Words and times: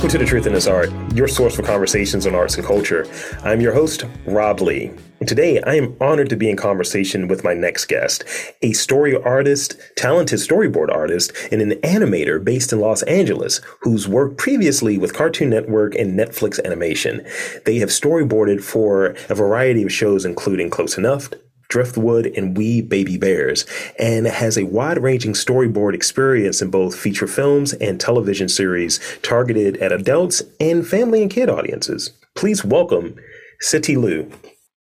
Welcome 0.00 0.18
to 0.18 0.24
The 0.24 0.30
Truth 0.30 0.46
in 0.46 0.54
This 0.54 0.66
Art, 0.66 0.90
your 1.14 1.28
source 1.28 1.54
for 1.54 1.62
conversations 1.62 2.26
on 2.26 2.34
arts 2.34 2.56
and 2.56 2.64
culture. 2.64 3.06
I'm 3.44 3.60
your 3.60 3.74
host, 3.74 4.06
Rob 4.24 4.62
Lee. 4.62 4.92
Today, 5.26 5.60
I 5.60 5.74
am 5.74 5.94
honored 6.00 6.30
to 6.30 6.36
be 6.36 6.48
in 6.48 6.56
conversation 6.56 7.28
with 7.28 7.44
my 7.44 7.52
next 7.52 7.84
guest, 7.84 8.24
a 8.62 8.72
story 8.72 9.14
artist, 9.14 9.78
talented 9.98 10.38
storyboard 10.38 10.90
artist, 10.90 11.32
and 11.52 11.60
an 11.60 11.72
animator 11.82 12.42
based 12.42 12.72
in 12.72 12.80
Los 12.80 13.02
Angeles 13.02 13.60
who's 13.82 14.08
worked 14.08 14.38
previously 14.38 14.96
with 14.96 15.12
Cartoon 15.12 15.50
Network 15.50 15.94
and 15.96 16.18
Netflix 16.18 16.58
Animation. 16.64 17.22
They 17.66 17.76
have 17.80 17.90
storyboarded 17.90 18.62
for 18.62 19.08
a 19.28 19.34
variety 19.34 19.82
of 19.82 19.92
shows, 19.92 20.24
including 20.24 20.70
Close 20.70 20.96
Enough, 20.96 21.28
Driftwood, 21.70 22.26
and 22.36 22.56
Wee 22.56 22.82
Baby 22.82 23.16
Bears, 23.16 23.64
and 23.98 24.26
has 24.26 24.58
a 24.58 24.66
wide 24.66 25.02
ranging 25.02 25.32
storyboard 25.32 25.94
experience 25.94 26.60
in 26.60 26.70
both 26.70 26.94
feature 26.94 27.26
films 27.26 27.72
and 27.74 27.98
television 27.98 28.48
series 28.48 29.00
targeted 29.22 29.78
at 29.78 29.92
adults 29.92 30.42
and 30.60 30.86
family 30.86 31.22
and 31.22 31.30
kid 31.30 31.48
audiences. 31.48 32.10
Please 32.34 32.64
welcome 32.64 33.16
Siti 33.62 33.96
Lu. 33.96 34.30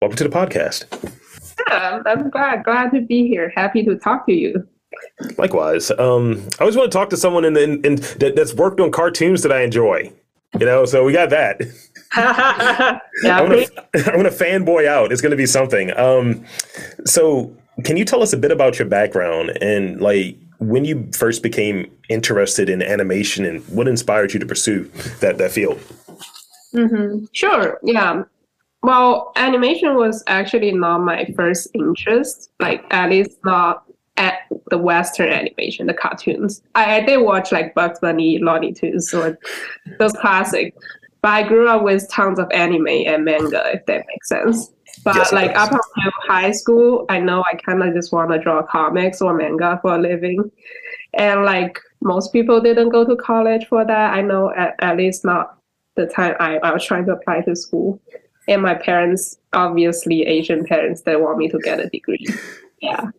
Welcome 0.01 0.17
to 0.17 0.23
the 0.25 0.29
podcast. 0.29 0.85
Yeah, 1.69 2.01
I'm 2.05 2.29
glad 2.29 2.63
glad 2.63 2.91
to 2.91 3.01
be 3.01 3.27
here. 3.27 3.51
Happy 3.55 3.83
to 3.83 3.97
talk 3.97 4.25
to 4.27 4.33
you. 4.33 4.67
Likewise, 5.37 5.89
um, 5.91 6.45
I 6.59 6.61
always 6.61 6.75
want 6.75 6.91
to 6.91 6.97
talk 6.97 7.09
to 7.11 7.17
someone 7.17 7.45
in, 7.45 7.57
in, 7.57 7.83
in 7.85 7.95
that, 8.19 8.33
that's 8.35 8.53
worked 8.53 8.79
on 8.79 8.91
cartoons 8.91 9.41
that 9.43 9.51
I 9.51 9.61
enjoy. 9.61 10.11
You 10.59 10.65
know, 10.65 10.85
so 10.85 11.03
we 11.03 11.13
got 11.13 11.29
that. 11.31 11.61
yeah, 12.15 12.99
I'm 13.25 13.49
gonna, 13.49 13.65
I'm 13.93 14.15
gonna 14.15 14.29
fanboy 14.29 14.87
out. 14.87 15.11
It's 15.11 15.21
gonna 15.21 15.35
be 15.35 15.45
something. 15.45 15.95
Um, 15.97 16.45
so 17.05 17.55
can 17.83 17.97
you 17.97 18.05
tell 18.05 18.21
us 18.21 18.33
a 18.33 18.37
bit 18.37 18.51
about 18.51 18.77
your 18.79 18.87
background 18.87 19.57
and 19.61 19.99
like 19.99 20.37
when 20.59 20.85
you 20.85 21.09
first 21.13 21.43
became 21.43 21.91
interested 22.09 22.69
in 22.69 22.81
animation 22.81 23.45
and 23.45 23.61
what 23.69 23.87
inspired 23.87 24.33
you 24.33 24.39
to 24.39 24.45
pursue 24.45 24.83
that 25.19 25.37
that 25.37 25.51
field? 25.51 25.79
Mm-hmm. 26.73 27.25
Sure. 27.33 27.79
Yeah. 27.83 28.23
Well, 28.81 29.31
animation 29.35 29.95
was 29.95 30.23
actually 30.27 30.71
not 30.73 30.99
my 30.99 31.31
first 31.35 31.69
interest. 31.73 32.51
Like 32.59 32.85
at 32.91 33.09
least 33.09 33.37
not 33.43 33.85
at 34.17 34.39
the 34.69 34.77
Western 34.77 35.29
animation, 35.29 35.87
the 35.87 35.93
cartoons. 35.93 36.61
I, 36.75 36.97
I 36.97 37.01
did 37.01 37.17
watch 37.17 37.51
like 37.51 37.73
Bugs 37.73 37.99
Bunny, 37.99 38.39
Looney 38.39 38.73
Tunes, 38.73 39.13
or 39.13 39.37
those 39.99 40.13
classic. 40.13 40.75
But 41.23 41.31
I 41.31 41.47
grew 41.47 41.69
up 41.69 41.83
with 41.83 42.07
tons 42.11 42.37
of 42.37 42.51
anime 42.51 42.85
and 42.85 43.23
manga, 43.23 43.71
if 43.73 43.85
that 43.85 44.05
makes 44.07 44.27
sense. 44.27 44.73
But 45.05 45.15
yes, 45.15 45.31
like 45.31 45.55
up 45.55 45.71
until 45.71 46.11
high 46.27 46.51
school, 46.51 47.05
I 47.07 47.19
know 47.19 47.45
I 47.49 47.55
kind 47.55 47.81
of 47.81 47.93
just 47.93 48.11
want 48.11 48.31
to 48.31 48.39
draw 48.39 48.61
comics 48.61 49.21
or 49.21 49.33
manga 49.33 49.79
for 49.81 49.95
a 49.95 49.97
living. 49.97 50.51
And 51.13 51.45
like 51.45 51.79
most 52.01 52.33
people 52.33 52.59
didn't 52.59 52.89
go 52.89 53.05
to 53.05 53.15
college 53.15 53.65
for 53.67 53.85
that. 53.85 54.13
I 54.13 54.21
know 54.21 54.53
at, 54.53 54.75
at 54.79 54.97
least 54.97 55.23
not 55.23 55.57
the 55.95 56.07
time 56.07 56.35
I, 56.41 56.57
I 56.57 56.73
was 56.73 56.83
trying 56.83 57.05
to 57.05 57.13
apply 57.13 57.39
to 57.41 57.55
school. 57.55 58.01
And 58.49 58.61
my 58.61 58.75
parents, 58.75 59.37
obviously 59.53 60.23
Asian 60.23 60.65
parents, 60.65 61.03
they 61.03 61.15
want 61.15 61.37
me 61.37 61.47
to 61.47 61.59
get 61.59 61.79
a 61.79 61.89
degree. 61.89 62.27
Yeah. 62.81 63.11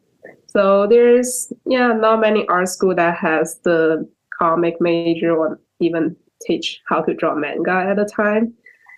So 0.46 0.86
there's 0.86 1.50
yeah, 1.64 1.94
not 1.94 2.20
many 2.20 2.46
art 2.48 2.68
school 2.68 2.94
that 2.94 3.16
has 3.16 3.60
the 3.60 4.06
comic 4.38 4.78
major 4.78 5.34
or 5.34 5.58
even 5.80 6.16
teach 6.44 6.80
how 6.86 7.00
to 7.02 7.14
draw 7.14 7.34
manga 7.34 7.72
at 7.72 7.98
a 7.98 8.04
time. 8.04 8.54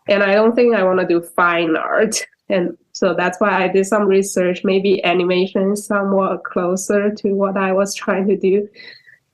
And 0.09 0.23
I 0.23 0.35
don't 0.35 0.55
think 0.55 0.75
I 0.75 0.85
want 0.85 1.01
to 1.01 1.07
do 1.07 1.21
fine 1.21 1.77
art. 1.77 2.25
And 2.49 2.77
so 2.93 3.15
that's 3.15 3.41
why 3.41 3.65
I 3.65 3.69
did 3.69 3.87
some 3.87 4.07
research. 4.07 4.63
Maybe 4.63 5.05
animation 5.05 5.73
is 5.73 5.85
somewhat 5.85 6.45
closer 6.45 7.13
to 7.13 7.33
what 7.33 7.57
I 7.57 7.73
was 7.73 7.95
trying 7.95 8.29
to 8.29 8.37
do. 8.37 8.69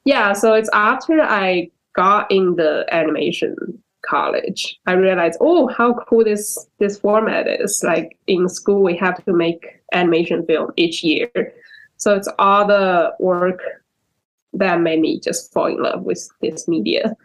Yeah, 0.05 0.33
so 0.33 0.55
it's 0.55 0.71
after 0.73 1.21
I 1.21 1.71
got 1.95 2.31
in 2.31 2.57
the 2.57 2.87
animation 2.91 3.55
college, 4.05 4.81
I 4.87 4.93
realized, 4.93 5.39
oh, 5.41 5.69
how 5.69 5.95
cool 5.95 6.25
this 6.25 6.67
this 6.79 6.99
format 6.99 7.47
is. 7.47 7.83
Like 7.85 8.19
in 8.27 8.49
school, 8.49 8.83
we 8.83 8.97
have 8.97 9.23
to 9.25 9.33
make 9.33 9.83
animation 9.93 10.45
film 10.47 10.73
each 10.77 11.05
year. 11.05 11.31
So 11.99 12.17
it's 12.17 12.29
all 12.39 12.67
the 12.67 13.15
work 13.21 13.61
that 14.55 14.81
made 14.81 15.01
me 15.01 15.21
just 15.21 15.53
fall 15.53 15.67
in 15.67 15.83
love 15.83 16.03
with 16.03 16.29
this 16.41 16.67
media. 16.67 17.17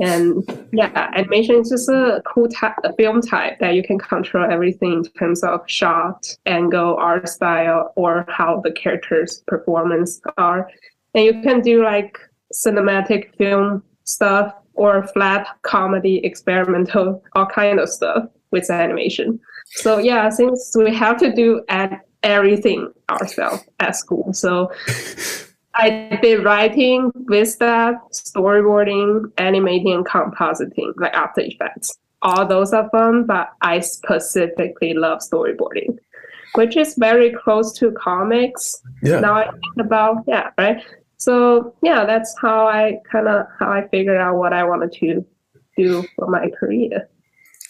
And 0.00 0.68
yeah, 0.72 1.10
animation 1.14 1.56
is 1.56 1.70
just 1.70 1.88
a 1.88 2.22
cool 2.26 2.48
type, 2.48 2.74
a 2.84 2.92
film 2.94 3.20
type 3.20 3.58
that 3.60 3.74
you 3.74 3.82
can 3.82 3.98
control 3.98 4.50
everything 4.50 4.92
in 4.92 5.04
terms 5.04 5.42
of 5.42 5.60
shot, 5.66 6.26
angle, 6.46 6.96
art 6.96 7.28
style, 7.28 7.92
or 7.96 8.24
how 8.28 8.60
the 8.62 8.72
characters' 8.72 9.42
performance 9.46 10.20
are. 10.36 10.68
And 11.14 11.24
you 11.24 11.42
can 11.42 11.60
do 11.60 11.82
like 11.82 12.18
cinematic 12.54 13.34
film 13.36 13.82
stuff 14.04 14.54
or 14.74 15.06
flat 15.08 15.46
comedy, 15.62 16.24
experimental, 16.24 17.22
all 17.34 17.46
kind 17.46 17.78
of 17.78 17.88
stuff 17.88 18.24
with 18.50 18.70
animation. 18.70 19.38
So 19.66 19.98
yeah, 19.98 20.28
since 20.30 20.74
we 20.76 20.94
have 20.94 21.18
to 21.18 21.32
do 21.32 21.62
everything 22.22 22.92
ourselves 23.08 23.64
at 23.78 23.96
school, 23.96 24.32
so 24.32 24.70
I 25.74 26.18
did 26.20 26.44
writing, 26.44 27.12
Vista, 27.28 27.98
storyboarding, 28.12 29.30
animating, 29.38 29.92
and 29.92 30.06
compositing, 30.06 30.92
like 30.96 31.14
After 31.14 31.42
Effects. 31.42 31.98
All 32.22 32.46
those 32.46 32.72
are 32.72 32.88
fun, 32.90 33.24
but 33.24 33.50
I 33.62 33.80
specifically 33.80 34.94
love 34.94 35.20
storyboarding, 35.20 35.98
which 36.54 36.76
is 36.76 36.94
very 36.96 37.30
close 37.32 37.72
to 37.78 37.92
comics. 37.92 38.74
Yeah. 39.02 39.20
Now 39.20 39.34
I 39.34 39.44
think 39.50 39.76
about, 39.78 40.24
yeah, 40.26 40.50
right. 40.58 40.82
So 41.16 41.74
yeah, 41.82 42.04
that's 42.04 42.34
how 42.40 42.66
I 42.66 42.98
kind 43.10 43.28
of 43.28 43.46
how 43.58 43.70
I 43.70 43.86
figured 43.88 44.16
out 44.16 44.36
what 44.36 44.52
I 44.52 44.64
wanted 44.64 44.92
to 44.92 45.24
do 45.76 46.04
for 46.16 46.26
my 46.28 46.50
career. 46.50 47.08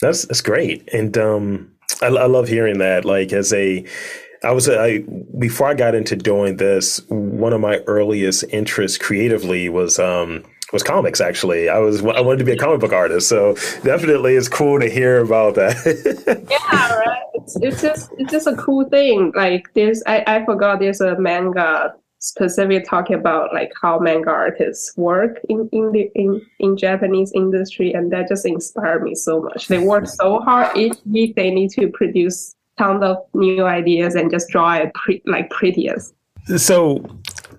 That's 0.01 0.25
that's 0.25 0.41
great, 0.41 0.89
and 0.93 1.19
um, 1.19 1.73
I, 2.01 2.07
I 2.07 2.27
love 2.27 2.49
hearing 2.49 2.79
that. 2.79 3.05
Like 3.05 3.33
as 3.33 3.53
a 3.53 3.85
I 4.43 4.53
was 4.53 4.69
I 4.69 5.05
before 5.39 5.69
I 5.69 5.75
got 5.75 5.95
into 5.95 6.17
doing 6.17 6.57
this, 6.57 7.01
one 7.09 7.53
of 7.53 7.61
my 7.61 7.79
earliest 7.87 8.45
interests 8.51 8.97
creatively 8.97 9.69
was 9.69 9.99
um 9.99 10.45
was 10.73 10.83
comics 10.83 11.21
actually. 11.21 11.69
I 11.69 11.79
was 11.79 12.03
I 12.03 12.21
wanted 12.21 12.39
to 12.39 12.45
be 12.45 12.53
a 12.53 12.57
comic 12.57 12.81
book 12.81 12.93
artist, 12.93 13.29
so 13.29 13.55
definitely 13.83 14.37
it's 14.37 14.49
cool 14.49 14.81
to 14.81 14.89
hear 14.89 15.19
about 15.21 15.57
that. 15.57 16.47
yeah, 16.51 16.95
right. 16.97 17.23
It's, 17.35 17.57
it's 17.61 17.83
just 17.83 18.11
it's 18.17 18.33
just 18.33 18.47
a 18.47 18.57
cool 18.57 18.89
thing. 18.89 19.33
Like 19.35 19.73
there's 19.75 20.03
I, 20.07 20.25
I 20.27 20.45
forgot 20.45 20.81
there's 20.81 21.03
a 21.03 21.19
manga 21.19 21.95
specifically 22.23 22.83
talking 22.83 23.17
about 23.17 23.53
like 23.53 23.73
how 23.81 23.99
manga 23.99 24.31
artists 24.31 24.97
work 24.97 25.39
in 25.51 25.69
in 25.73 25.93
the 25.93 26.11
in, 26.15 26.41
in 26.61 26.77
Japanese 26.79 27.33
industry 27.35 27.93
and 27.93 28.11
that 28.13 28.29
just 28.29 28.47
inspired 28.47 29.03
me 29.03 29.15
so 29.15 29.43
much. 29.43 29.69
They 29.69 29.79
work 29.79 30.07
so 30.07 30.41
hard 30.41 30.77
each 30.79 30.97
week 31.05 31.37
they 31.37 31.51
need 31.51 31.71
to 31.73 31.89
produce 31.89 32.55
tons 32.81 33.03
of 33.03 33.17
new 33.35 33.65
ideas 33.67 34.15
and 34.15 34.31
just 34.31 34.49
draw 34.49 34.75
it 34.75 34.93
pre- 34.95 35.23
like 35.27 35.51
prettiest. 35.51 36.15
So 36.57 37.05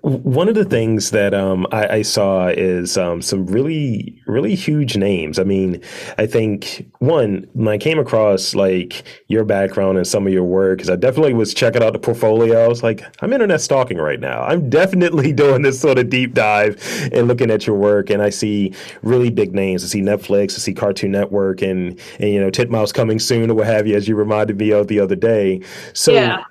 one 0.02 0.48
of 0.48 0.56
the 0.56 0.64
things 0.64 1.12
that 1.12 1.32
um, 1.32 1.64
I, 1.70 1.86
I, 1.98 2.02
saw 2.02 2.48
is 2.48 2.98
um, 2.98 3.22
some 3.22 3.46
really, 3.46 4.20
really 4.26 4.56
huge 4.56 4.96
names. 4.96 5.38
I 5.38 5.44
mean, 5.44 5.80
I 6.18 6.26
think 6.26 6.90
one 6.98 7.46
when 7.52 7.68
I 7.68 7.78
came 7.78 8.00
across 8.00 8.52
like 8.52 9.04
your 9.28 9.44
background 9.44 9.98
and 9.98 10.06
some 10.06 10.26
of 10.26 10.32
your 10.32 10.42
work, 10.42 10.78
because 10.78 10.90
I 10.90 10.96
definitely 10.96 11.34
was 11.34 11.54
checking 11.54 11.84
out 11.84 11.92
the 11.92 12.00
portfolio. 12.00 12.64
I 12.64 12.66
was 12.66 12.82
like, 12.82 13.04
I'm 13.22 13.32
internet 13.32 13.60
stalking 13.60 13.98
right 13.98 14.18
now. 14.18 14.42
I'm 14.42 14.68
definitely 14.82 15.32
doing 15.32 15.62
this 15.62 15.80
sort 15.80 15.98
of 15.98 16.10
deep 16.10 16.34
dive 16.34 16.82
and 17.12 17.28
looking 17.28 17.50
at 17.52 17.68
your 17.68 17.76
work, 17.76 18.10
and 18.10 18.20
I 18.20 18.30
see 18.30 18.74
really 19.02 19.30
big 19.30 19.54
names. 19.54 19.84
I 19.84 19.86
see 19.86 20.02
Netflix, 20.02 20.54
I 20.54 20.58
see 20.58 20.74
Cartoon 20.74 21.12
Network, 21.12 21.62
and 21.62 21.96
and 22.18 22.28
you 22.28 22.40
know 22.40 22.50
Titmouse 22.50 22.92
coming 22.92 23.20
soon 23.20 23.52
or 23.52 23.54
what 23.54 23.68
have 23.68 23.86
you, 23.86 23.94
as 23.94 24.08
you 24.08 24.16
reminded 24.16 24.58
me 24.58 24.72
of 24.72 24.88
the 24.88 24.98
other 24.98 25.16
day. 25.16 25.60
So. 25.92 26.12
Yeah 26.12 26.42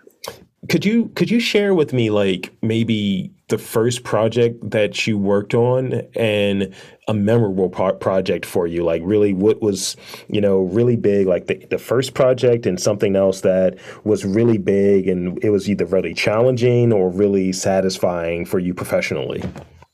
could 0.69 0.85
you 0.85 1.09
could 1.15 1.31
you 1.31 1.39
share 1.39 1.73
with 1.73 1.91
me 1.91 2.09
like 2.09 2.53
maybe 2.61 3.31
the 3.51 3.57
first 3.57 4.03
project 4.03 4.57
that 4.71 5.05
you 5.05 5.17
worked 5.17 5.53
on 5.53 6.01
and 6.15 6.73
a 7.09 7.13
memorable 7.13 7.69
pro- 7.69 7.93
project 7.93 8.45
for 8.45 8.65
you 8.65 8.81
like 8.81 9.01
really 9.03 9.33
what 9.33 9.61
was 9.61 9.97
you 10.29 10.39
know 10.39 10.61
really 10.61 10.95
big 10.95 11.27
like 11.27 11.47
the, 11.47 11.55
the 11.69 11.77
first 11.77 12.13
project 12.13 12.65
and 12.65 12.79
something 12.79 13.15
else 13.15 13.41
that 13.41 13.77
was 14.05 14.23
really 14.23 14.57
big 14.57 15.09
and 15.09 15.37
it 15.43 15.49
was 15.49 15.69
either 15.69 15.85
really 15.85 16.13
challenging 16.13 16.93
or 16.93 17.09
really 17.09 17.51
satisfying 17.51 18.45
for 18.45 18.57
you 18.57 18.73
professionally 18.73 19.43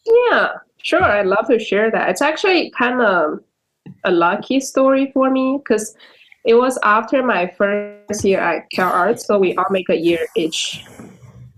yeah 0.05 0.53
sure 0.83 1.03
i'd 1.03 1.25
love 1.25 1.47
to 1.47 1.57
share 1.57 1.89
that 1.89 2.09
it's 2.09 2.21
actually 2.21 2.69
kind 2.77 3.01
of 3.01 3.39
a 4.03 4.11
lucky 4.11 4.59
story 4.59 5.09
for 5.13 5.31
me 5.31 5.57
because 5.57 5.95
it 6.45 6.53
was 6.53 6.77
after 6.83 7.23
my 7.23 7.47
first 7.57 8.23
year 8.23 8.39
at 8.39 8.69
Cal 8.71 8.89
Arts, 8.89 9.25
so 9.25 9.37
we 9.37 9.53
all 9.55 9.65
make 9.69 9.89
a 9.89 9.97
year 9.97 10.25
each. 10.37 10.85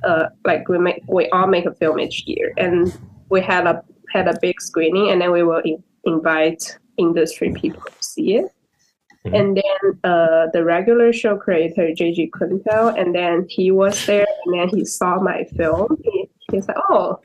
Uh, 0.03 0.29
like 0.45 0.67
we 0.69 0.77
make 0.77 1.03
we 1.07 1.29
all 1.29 1.47
make 1.47 1.65
a 1.65 1.73
film 1.73 1.99
each 1.99 2.23
year, 2.25 2.53
and 2.57 2.97
we 3.29 3.41
had 3.41 3.67
a 3.67 3.83
had 4.11 4.27
a 4.27 4.37
big 4.41 4.59
screening, 4.61 5.09
and 5.11 5.21
then 5.21 5.31
we 5.31 5.43
will 5.43 5.61
in, 5.65 5.83
invite 6.05 6.77
industry 6.97 7.51
people 7.53 7.81
to 7.81 8.03
see 8.03 8.35
it. 8.35 8.45
Mm-hmm. 9.25 9.35
And 9.35 9.57
then 9.57 9.99
uh, 10.03 10.47
the 10.53 10.63
regular 10.63 11.11
show 11.11 11.35
creator 11.37 11.87
JG 11.87 12.29
Quintel, 12.31 12.99
and 12.99 13.13
then 13.13 13.45
he 13.49 13.71
was 13.71 14.05
there, 14.05 14.27
and 14.45 14.59
then 14.59 14.69
he 14.69 14.85
saw 14.85 15.19
my 15.19 15.43
film. 15.57 15.97
He, 16.03 16.29
he's 16.51 16.67
like, 16.67 16.77
"Oh, 16.89 17.19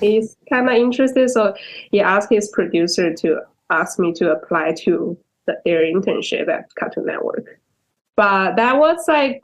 he's 0.00 0.36
kind 0.48 0.68
of 0.68 0.74
interested," 0.74 1.30
so 1.30 1.54
he 1.90 2.00
asked 2.00 2.30
his 2.30 2.48
producer 2.48 3.14
to 3.14 3.40
ask 3.70 3.98
me 4.00 4.12
to 4.14 4.32
apply 4.32 4.72
to 4.80 5.16
the, 5.46 5.60
their 5.64 5.82
internship 5.82 6.48
at 6.48 6.74
Cartoon 6.74 7.06
Network. 7.06 7.60
But 8.16 8.56
that 8.56 8.76
was 8.76 9.06
like 9.06 9.40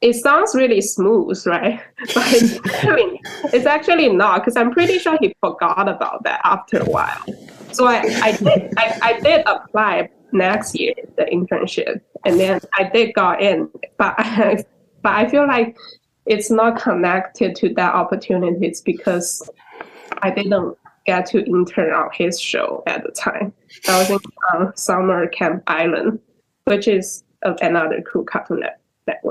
it 0.00 0.14
sounds 0.14 0.54
really 0.54 0.80
smooth, 0.80 1.42
right? 1.46 1.80
But 2.14 2.32
it's 2.32 2.58
actually, 2.66 3.20
it's 3.52 3.66
actually 3.66 4.08
not 4.10 4.40
because 4.40 4.56
I'm 4.56 4.70
pretty 4.70 4.98
sure 4.98 5.16
he 5.20 5.34
forgot 5.40 5.88
about 5.88 6.22
that 6.24 6.40
after 6.44 6.78
a 6.78 6.84
while. 6.84 7.24
So 7.72 7.86
I, 7.86 8.02
I 8.22 8.32
did 8.32 8.74
I, 8.76 8.98
I 9.02 9.20
did 9.20 9.42
apply 9.46 10.10
next 10.32 10.78
year 10.78 10.94
the 11.16 11.24
internship 11.24 12.00
and 12.24 12.38
then 12.38 12.60
I 12.74 12.84
did 12.84 13.14
got 13.14 13.40
in, 13.42 13.70
but 13.96 14.14
I, 14.18 14.64
but 15.02 15.12
I 15.12 15.28
feel 15.28 15.46
like 15.46 15.76
it's 16.26 16.50
not 16.50 16.80
connected 16.80 17.54
to 17.56 17.72
that 17.74 17.94
opportunity. 17.94 18.66
It's 18.66 18.80
because 18.80 19.48
I 20.18 20.30
didn't 20.30 20.76
get 21.06 21.26
to 21.26 21.44
intern 21.44 21.94
on 21.94 22.10
his 22.12 22.40
show 22.40 22.82
at 22.86 23.02
the 23.04 23.12
time. 23.12 23.52
I 23.88 23.98
was 23.98 24.10
in 24.10 24.18
um, 24.54 24.72
Summer 24.74 25.28
Camp 25.28 25.62
Island, 25.68 26.18
which 26.64 26.88
is 26.88 27.22
another 27.42 28.02
cool 28.02 28.24
Cartoon 28.24 28.60
Network 28.60 28.80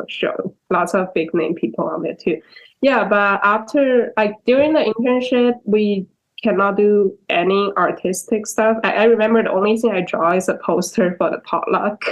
show. 0.07 0.55
Lots 0.69 0.93
of 0.93 1.13
big 1.13 1.33
name 1.33 1.55
people 1.55 1.85
on 1.85 2.03
there 2.03 2.15
too. 2.15 2.41
Yeah, 2.81 3.07
but 3.07 3.39
after 3.43 4.13
like 4.17 4.35
during 4.45 4.73
the 4.73 4.81
internship, 4.81 5.53
we 5.63 6.07
cannot 6.43 6.77
do 6.77 7.17
any 7.29 7.71
artistic 7.77 8.45
stuff. 8.45 8.77
I, 8.83 8.93
I 8.93 9.03
remember 9.05 9.41
the 9.43 9.51
only 9.51 9.77
thing 9.77 9.91
I 9.91 10.01
draw 10.01 10.33
is 10.33 10.49
a 10.49 10.55
poster 10.55 11.15
for 11.17 11.31
the 11.31 11.39
potluck. 11.39 12.03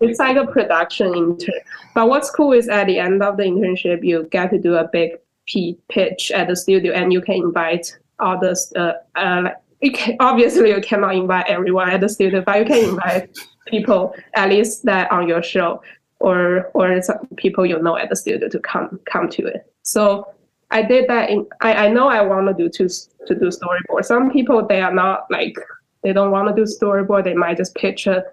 It's 0.00 0.18
like 0.18 0.36
a 0.36 0.46
production 0.46 1.14
intern. 1.14 1.54
But 1.94 2.08
what's 2.08 2.30
cool 2.30 2.52
is 2.52 2.68
at 2.68 2.86
the 2.86 2.98
end 2.98 3.22
of 3.22 3.36
the 3.36 3.44
internship, 3.44 4.04
you 4.04 4.28
get 4.30 4.50
to 4.50 4.58
do 4.58 4.74
a 4.74 4.88
big 4.88 5.12
p- 5.46 5.78
pitch 5.88 6.30
at 6.32 6.48
the 6.48 6.56
studio, 6.56 6.92
and 6.92 7.12
you 7.12 7.20
can 7.20 7.36
invite 7.36 7.96
all 8.18 8.38
the 8.38 8.56
uh, 8.76 9.18
uh, 9.18 9.50
you 9.80 9.92
can, 9.92 10.16
obviously 10.20 10.70
you 10.70 10.80
cannot 10.80 11.14
invite 11.14 11.46
everyone 11.46 11.90
at 11.90 12.00
the 12.00 12.08
studio, 12.08 12.42
but 12.42 12.58
you 12.58 12.64
can 12.64 12.88
invite 12.90 13.30
people 13.68 14.14
at 14.34 14.48
least 14.48 14.84
that 14.84 15.10
on 15.12 15.28
your 15.28 15.42
show 15.42 15.80
or 16.20 16.70
or 16.74 17.00
some 17.02 17.18
people 17.36 17.64
you 17.64 17.80
know 17.80 17.96
at 17.96 18.08
the 18.08 18.16
studio 18.16 18.48
to 18.48 18.58
come 18.60 19.00
come 19.06 19.28
to 19.28 19.46
it. 19.46 19.72
So 19.82 20.26
I 20.70 20.82
did 20.82 21.08
that. 21.08 21.30
In, 21.30 21.46
I 21.60 21.86
I 21.86 21.88
know 21.88 22.08
I 22.08 22.22
want 22.22 22.48
to 22.48 22.54
do 22.54 22.68
to 22.68 22.88
to 23.26 23.34
do 23.34 23.46
storyboard. 23.46 24.04
Some 24.04 24.30
people 24.30 24.66
they 24.66 24.80
are 24.80 24.94
not 24.94 25.26
like 25.30 25.56
they 26.02 26.12
don't 26.12 26.30
want 26.30 26.48
to 26.48 26.54
do 26.54 26.70
storyboard. 26.70 27.24
They 27.24 27.34
might 27.34 27.56
just 27.56 27.74
pitch 27.74 28.06
a 28.06 28.24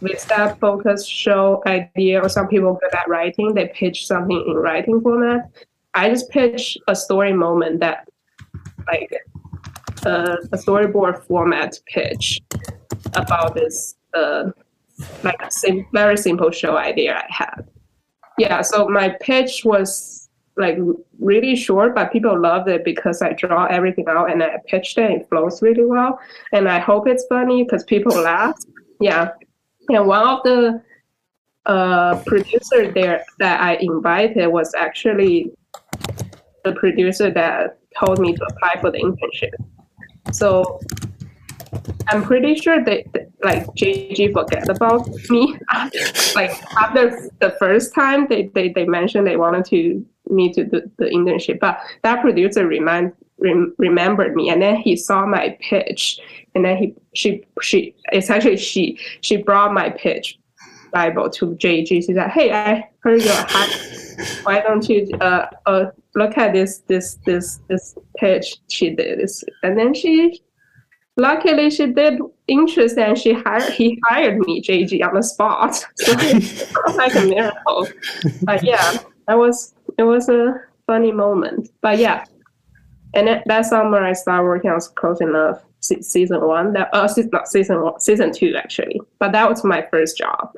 with 0.00 0.26
that 0.28 0.58
focus 0.60 1.06
show 1.06 1.62
idea. 1.66 2.20
Or 2.22 2.28
some 2.28 2.48
people 2.48 2.78
good 2.80 2.94
at 2.94 3.08
writing. 3.08 3.54
They 3.54 3.68
pitch 3.68 4.06
something 4.06 4.44
in 4.48 4.54
writing 4.54 5.00
format. 5.00 5.50
I 5.94 6.10
just 6.10 6.30
pitch 6.30 6.78
a 6.88 6.94
story 6.94 7.32
moment 7.32 7.80
that 7.80 8.08
like 8.86 9.12
uh, 10.06 10.36
a 10.52 10.56
storyboard 10.56 11.24
format 11.24 11.78
pitch 11.86 12.40
about 13.14 13.54
this 13.54 13.96
uh, 14.14 14.50
like 15.22 15.40
a 15.40 15.50
sim- 15.50 15.86
very 15.92 16.16
simple 16.16 16.50
show 16.50 16.76
idea 16.76 17.16
I 17.16 17.26
had. 17.28 17.68
Yeah, 18.38 18.62
so 18.62 18.88
my 18.88 19.10
pitch 19.20 19.64
was 19.64 20.28
like 20.56 20.78
really 21.18 21.54
short, 21.54 21.94
but 21.94 22.12
people 22.12 22.38
loved 22.38 22.68
it 22.68 22.84
because 22.84 23.22
I 23.22 23.32
draw 23.32 23.66
everything 23.66 24.06
out 24.08 24.30
and 24.30 24.42
I 24.42 24.58
pitched 24.66 24.98
it. 24.98 25.10
It 25.10 25.28
flows 25.28 25.62
really 25.62 25.84
well, 25.84 26.18
and 26.52 26.68
I 26.68 26.78
hope 26.78 27.08
it's 27.08 27.26
funny 27.28 27.64
because 27.64 27.84
people 27.84 28.14
laugh. 28.20 28.56
Yeah, 29.00 29.30
and 29.88 30.06
one 30.06 30.26
of 30.26 30.42
the 30.44 30.82
uh, 31.66 32.22
producer 32.26 32.92
there 32.92 33.24
that 33.38 33.60
I 33.60 33.74
invited 33.76 34.46
was 34.48 34.74
actually 34.74 35.52
the 36.64 36.72
producer 36.72 37.30
that 37.30 37.78
told 37.98 38.18
me 38.18 38.34
to 38.34 38.44
apply 38.50 38.80
for 38.80 38.90
the 38.90 38.98
internship. 38.98 39.52
So 40.32 40.80
I'm 42.08 42.22
pretty 42.22 42.54
sure 42.54 42.82
they 42.84 43.06
like 43.42 43.66
JG 43.74 44.32
forget 44.32 44.68
about 44.68 45.08
me. 45.28 45.58
like 46.34 46.50
after 46.76 47.30
the 47.40 47.54
first 47.58 47.94
time, 47.94 48.26
they, 48.28 48.50
they, 48.54 48.70
they 48.70 48.84
mentioned 48.84 49.26
they 49.26 49.36
wanted 49.36 49.64
to 49.66 50.04
me 50.30 50.52
to 50.52 50.64
do 50.64 50.82
the 50.98 51.06
internship, 51.06 51.58
but 51.60 51.80
that 52.02 52.20
producer 52.20 52.66
remind 52.66 53.12
rem, 53.38 53.74
remembered 53.78 54.34
me, 54.34 54.50
and 54.50 54.60
then 54.60 54.76
he 54.76 54.96
saw 54.96 55.26
my 55.26 55.56
pitch, 55.60 56.20
and 56.54 56.64
then 56.64 56.76
he 56.76 56.94
she 57.14 57.44
she 57.62 57.94
it's 58.12 58.30
actually 58.30 58.56
she 58.56 58.98
she 59.20 59.36
brought 59.36 59.72
my 59.72 59.90
pitch 59.90 60.38
Bible 60.92 61.30
to 61.30 61.46
JG. 61.56 61.88
She 61.88 62.02
said, 62.02 62.30
"Hey, 62.30 62.52
I 62.52 62.88
heard 63.00 63.22
your 63.22 63.34
hat. 63.34 63.70
Why 64.42 64.60
don't 64.60 64.88
you 64.88 65.08
uh, 65.20 65.46
uh 65.66 65.86
look 66.14 66.36
at 66.36 66.52
this 66.52 66.78
this 66.88 67.18
this 67.24 67.60
this 67.68 67.96
pitch 68.16 68.56
she 68.68 68.90
did?" 68.90 69.20
And 69.62 69.78
then 69.78 69.94
she 69.94 70.40
luckily 71.18 71.68
she 71.68 71.86
did 71.86 72.20
interest 72.46 72.96
and 72.96 73.18
she 73.18 73.34
hired 73.34 73.72
he 73.72 74.00
hired 74.04 74.38
me 74.38 74.62
JG 74.62 75.06
on 75.06 75.14
the 75.14 75.22
spot. 75.22 75.84
So 75.98 76.12
like 76.94 77.14
a 77.14 77.26
miracle. 77.26 77.88
But 78.42 78.64
yeah, 78.64 78.98
that 79.26 79.36
was 79.36 79.74
it 79.98 80.04
was 80.04 80.28
a 80.28 80.54
funny 80.86 81.12
moment. 81.12 81.70
But 81.82 81.98
yeah. 81.98 82.24
And 83.14 83.26
that, 83.26 83.42
that 83.46 83.66
summer 83.66 84.02
I 84.02 84.12
started 84.12 84.44
working 84.44 84.70
on 84.70 84.80
Close 84.94 85.20
Enough 85.20 85.62
season 85.80 86.46
one. 86.46 86.72
That 86.72 86.88
uh 86.92 87.08
not 87.32 87.48
season 87.48 87.82
one, 87.82 88.00
season 88.00 88.32
two 88.32 88.54
actually. 88.56 89.00
But 89.18 89.32
that 89.32 89.48
was 89.48 89.64
my 89.64 89.86
first 89.90 90.16
job. 90.16 90.52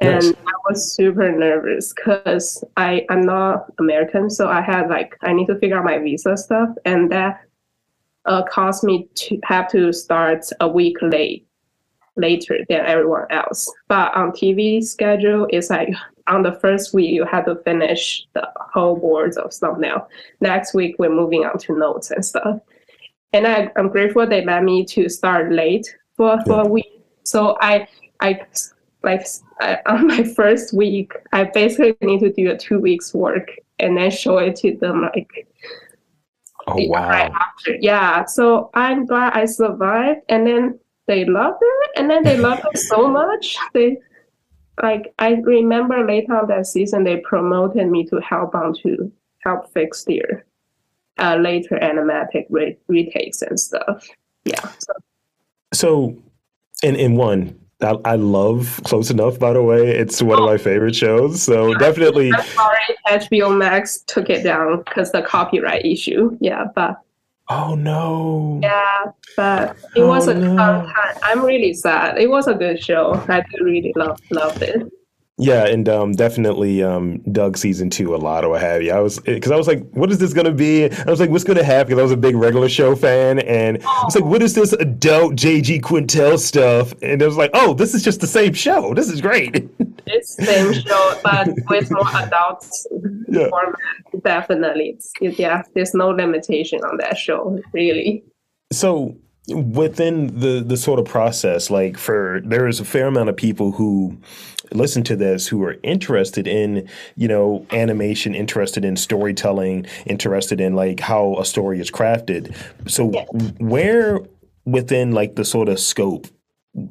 And 0.00 0.24
nice. 0.24 0.34
I 0.34 0.52
was 0.68 0.94
super 0.94 1.30
nervous 1.30 1.92
because 1.92 2.64
I 2.76 3.06
I'm 3.10 3.20
not 3.20 3.72
American, 3.78 4.28
so 4.28 4.48
I 4.48 4.60
had 4.60 4.88
like 4.88 5.16
I 5.22 5.32
need 5.32 5.46
to 5.46 5.58
figure 5.58 5.78
out 5.78 5.84
my 5.84 5.98
visa 5.98 6.36
stuff, 6.36 6.70
and 6.84 7.12
that 7.12 7.42
uh, 8.26 8.42
caused 8.44 8.84
me 8.84 9.08
to 9.14 9.38
have 9.44 9.68
to 9.70 9.92
start 9.92 10.44
a 10.60 10.68
week 10.68 10.96
late 11.02 11.46
later 12.16 12.60
than 12.68 12.86
everyone 12.86 13.26
else. 13.30 13.70
But 13.88 14.14
on 14.14 14.30
TV 14.30 14.82
schedule, 14.82 15.46
it's 15.50 15.70
like 15.70 15.90
on 16.26 16.42
the 16.42 16.52
first 16.52 16.94
week 16.94 17.10
you 17.10 17.24
have 17.24 17.46
to 17.46 17.56
finish 17.56 18.26
the 18.34 18.48
whole 18.56 18.96
boards 18.96 19.36
of 19.36 19.52
thumbnail. 19.52 20.08
Next 20.40 20.74
week 20.74 20.96
we're 20.98 21.10
moving 21.10 21.44
on 21.44 21.58
to 21.58 21.76
notes 21.76 22.10
and 22.10 22.24
stuff. 22.24 22.60
And 23.32 23.46
I, 23.46 23.70
I'm 23.76 23.88
grateful 23.88 24.26
they 24.26 24.44
let 24.44 24.62
me 24.62 24.84
to 24.86 25.08
start 25.08 25.52
late 25.52 25.94
for, 26.16 26.38
for 26.46 26.62
a 26.62 26.68
week. 26.68 27.00
So 27.24 27.56
I 27.60 27.88
I 28.20 28.40
like 29.02 29.26
I, 29.60 29.78
on 29.86 30.06
my 30.06 30.22
first 30.22 30.72
week, 30.72 31.12
I 31.32 31.44
basically 31.44 31.96
need 32.00 32.20
to 32.20 32.32
do 32.32 32.50
a 32.50 32.56
two 32.56 32.78
weeks 32.78 33.12
work 33.12 33.50
and 33.78 33.96
then 33.96 34.10
show 34.10 34.38
it 34.38 34.56
to 34.56 34.76
them 34.76 35.02
like 35.02 35.48
Oh 36.66 36.86
wow! 36.86 37.08
Right 37.08 37.32
after. 37.32 37.76
Yeah, 37.80 38.24
so 38.24 38.70
I'm 38.74 39.06
glad 39.06 39.34
I 39.34 39.44
survived, 39.44 40.20
and 40.28 40.46
then 40.46 40.78
they 41.06 41.24
loved 41.24 41.58
it, 41.60 41.90
and 41.96 42.08
then 42.08 42.24
they 42.24 42.38
loved 42.38 42.62
it 42.72 42.78
so 42.78 43.08
much. 43.08 43.56
They 43.72 43.98
like 44.82 45.14
I 45.18 45.32
remember 45.32 46.06
later 46.06 46.36
on 46.36 46.48
that 46.48 46.66
season, 46.66 47.04
they 47.04 47.18
promoted 47.18 47.88
me 47.88 48.06
to 48.06 48.20
help 48.20 48.54
on 48.54 48.74
to 48.82 49.12
help 49.40 49.72
fix 49.72 50.04
their 50.04 50.46
uh, 51.18 51.36
later 51.36 51.78
animatic 51.80 52.46
re- 52.50 52.78
retakes 52.88 53.42
and 53.42 53.58
stuff. 53.58 54.08
Yeah. 54.44 54.68
So, 54.78 54.92
so 55.72 56.22
in 56.82 56.96
in 56.96 57.16
one, 57.16 57.58
I, 57.80 57.96
I, 58.04 58.14
love 58.16 58.80
Close 58.84 59.10
Enough, 59.10 59.38
by 59.38 59.52
the 59.52 59.62
way. 59.62 59.90
It's 59.90 60.22
one 60.22 60.38
of 60.38 60.44
my 60.44 60.56
favorite 60.56 60.94
shows. 60.94 61.42
So 61.42 61.72
yeah, 61.72 61.78
definitely. 61.78 62.30
Sorry, 62.30 62.80
HBO 63.08 63.56
Max 63.56 63.98
took 64.06 64.30
it 64.30 64.42
down 64.42 64.82
because 64.84 65.12
the 65.12 65.22
copyright 65.22 65.84
issue. 65.84 66.36
Yeah, 66.40 66.66
but. 66.74 67.00
Oh 67.50 67.74
no. 67.74 68.60
Yeah, 68.62 69.12
but 69.36 69.76
it 69.94 70.00
oh, 70.00 70.08
was 70.08 70.28
a 70.28 70.34
no. 70.34 70.56
fun 70.56 70.86
time. 70.86 71.14
I'm 71.22 71.44
really 71.44 71.74
sad. 71.74 72.16
It 72.18 72.30
was 72.30 72.46
a 72.46 72.54
good 72.54 72.82
show. 72.82 73.22
I 73.28 73.40
do 73.40 73.64
really 73.64 73.92
love 73.96 74.18
loved 74.30 74.62
it. 74.62 74.90
Yeah, 75.36 75.66
and 75.66 75.88
um, 75.88 76.12
definitely 76.12 76.80
um, 76.84 77.18
dug 77.32 77.56
season 77.56 77.90
two 77.90 78.14
a 78.14 78.18
lot 78.18 78.44
or 78.44 78.50
what 78.50 78.60
have 78.60 78.84
you. 78.84 78.92
I 78.92 79.00
was 79.00 79.18
because 79.18 79.50
I 79.50 79.56
was 79.56 79.66
like, 79.66 79.84
what 79.90 80.12
is 80.12 80.18
this 80.18 80.32
going 80.32 80.46
to 80.46 80.52
be? 80.52 80.88
I 80.88 81.10
was 81.10 81.18
like, 81.18 81.28
what's 81.28 81.42
going 81.42 81.56
to 81.56 81.64
happen? 81.64 81.88
Because 81.88 81.98
I 81.98 82.02
was 82.04 82.12
a 82.12 82.16
big 82.16 82.36
regular 82.36 82.68
show 82.68 82.94
fan, 82.94 83.40
and 83.40 83.78
oh. 83.82 84.00
I 84.02 84.04
was 84.04 84.14
like, 84.14 84.24
what 84.24 84.42
is 84.42 84.54
this 84.54 84.72
adult 84.74 85.34
JG 85.34 85.80
Quintel 85.80 86.38
stuff? 86.38 86.94
And 87.02 87.20
I 87.20 87.26
was 87.26 87.36
like, 87.36 87.50
oh, 87.52 87.74
this 87.74 87.94
is 87.94 88.04
just 88.04 88.20
the 88.20 88.28
same 88.28 88.52
show. 88.52 88.94
This 88.94 89.10
is 89.10 89.20
great. 89.20 89.68
It's 90.06 90.36
same 90.36 90.72
show, 90.72 91.20
but 91.24 91.48
with 91.68 91.90
more 91.90 92.06
adults 92.14 92.86
yeah. 93.28 93.48
format. 93.48 93.74
Definitely, 94.22 94.90
it's, 94.90 95.38
yeah. 95.38 95.62
There's 95.74 95.94
no 95.94 96.10
limitation 96.10 96.80
on 96.84 96.98
that 96.98 97.18
show, 97.18 97.58
really. 97.72 98.22
So 98.72 99.16
within 99.48 100.38
the 100.38 100.62
the 100.64 100.76
sort 100.76 101.00
of 101.00 101.06
process, 101.06 101.70
like 101.70 101.98
for 101.98 102.40
there 102.44 102.68
is 102.68 102.78
a 102.78 102.84
fair 102.84 103.08
amount 103.08 103.30
of 103.30 103.36
people 103.36 103.72
who 103.72 104.16
listen 104.74 105.02
to 105.04 105.16
this 105.16 105.46
who 105.46 105.62
are 105.62 105.76
interested 105.82 106.46
in, 106.46 106.88
you 107.16 107.28
know, 107.28 107.66
animation, 107.70 108.34
interested 108.34 108.84
in 108.84 108.96
storytelling, 108.96 109.86
interested 110.06 110.60
in 110.60 110.74
like 110.74 111.00
how 111.00 111.36
a 111.38 111.44
story 111.44 111.80
is 111.80 111.90
crafted. 111.90 112.54
So 112.88 113.10
yeah. 113.10 113.24
where 113.58 114.20
within 114.64 115.12
like 115.12 115.36
the 115.36 115.44
sort 115.44 115.68
of 115.68 115.78
scope 115.78 116.26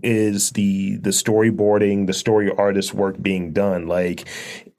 is 0.01 0.51
the 0.51 0.97
the 0.97 1.09
storyboarding, 1.09 2.07
the 2.07 2.13
story 2.13 2.51
artist 2.57 2.93
work 2.93 3.21
being 3.21 3.51
done? 3.51 3.87
Like, 3.87 4.27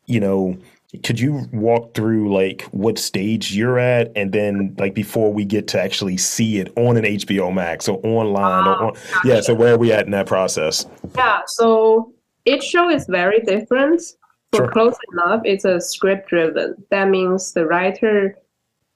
you 0.06 0.20
know, 0.20 0.56
could 1.02 1.18
you 1.18 1.49
walk 1.52 1.94
through 1.94 2.32
like 2.32 2.62
what 2.70 2.99
stage 2.99 3.54
you're 3.54 3.78
at 3.78 4.12
and 4.14 4.32
then 4.32 4.75
like 4.78 4.94
before 4.94 5.32
we 5.32 5.44
get 5.44 5.66
to 5.68 5.80
actually 5.80 6.16
see 6.16 6.58
it 6.58 6.73
on 6.76 6.96
an 6.96 7.04
HBO 7.04 7.52
Max 7.52 7.88
or 7.88 8.00
online 8.04 8.66
or 8.66 8.75
ah, 8.75 8.87
on, 8.88 8.96
yeah 9.25 9.40
so 9.40 9.54
where 9.54 9.75
are 9.75 9.78
we 9.78 9.92
at 9.92 10.04
in 10.04 10.12
that 10.12 10.26
process 10.26 10.87
yeah 11.16 11.40
so 11.46 12.12
each 12.44 12.62
show 12.62 12.88
is 12.88 13.06
very 13.06 13.40
different 13.40 14.00
for 14.52 14.58
sure. 14.58 14.68
close 14.68 14.96
enough 15.12 15.40
it's 15.44 15.64
a 15.64 15.80
script 15.80 16.28
driven 16.28 16.74
that 16.90 17.08
means 17.08 17.52
the 17.52 17.66
writer 17.66 18.36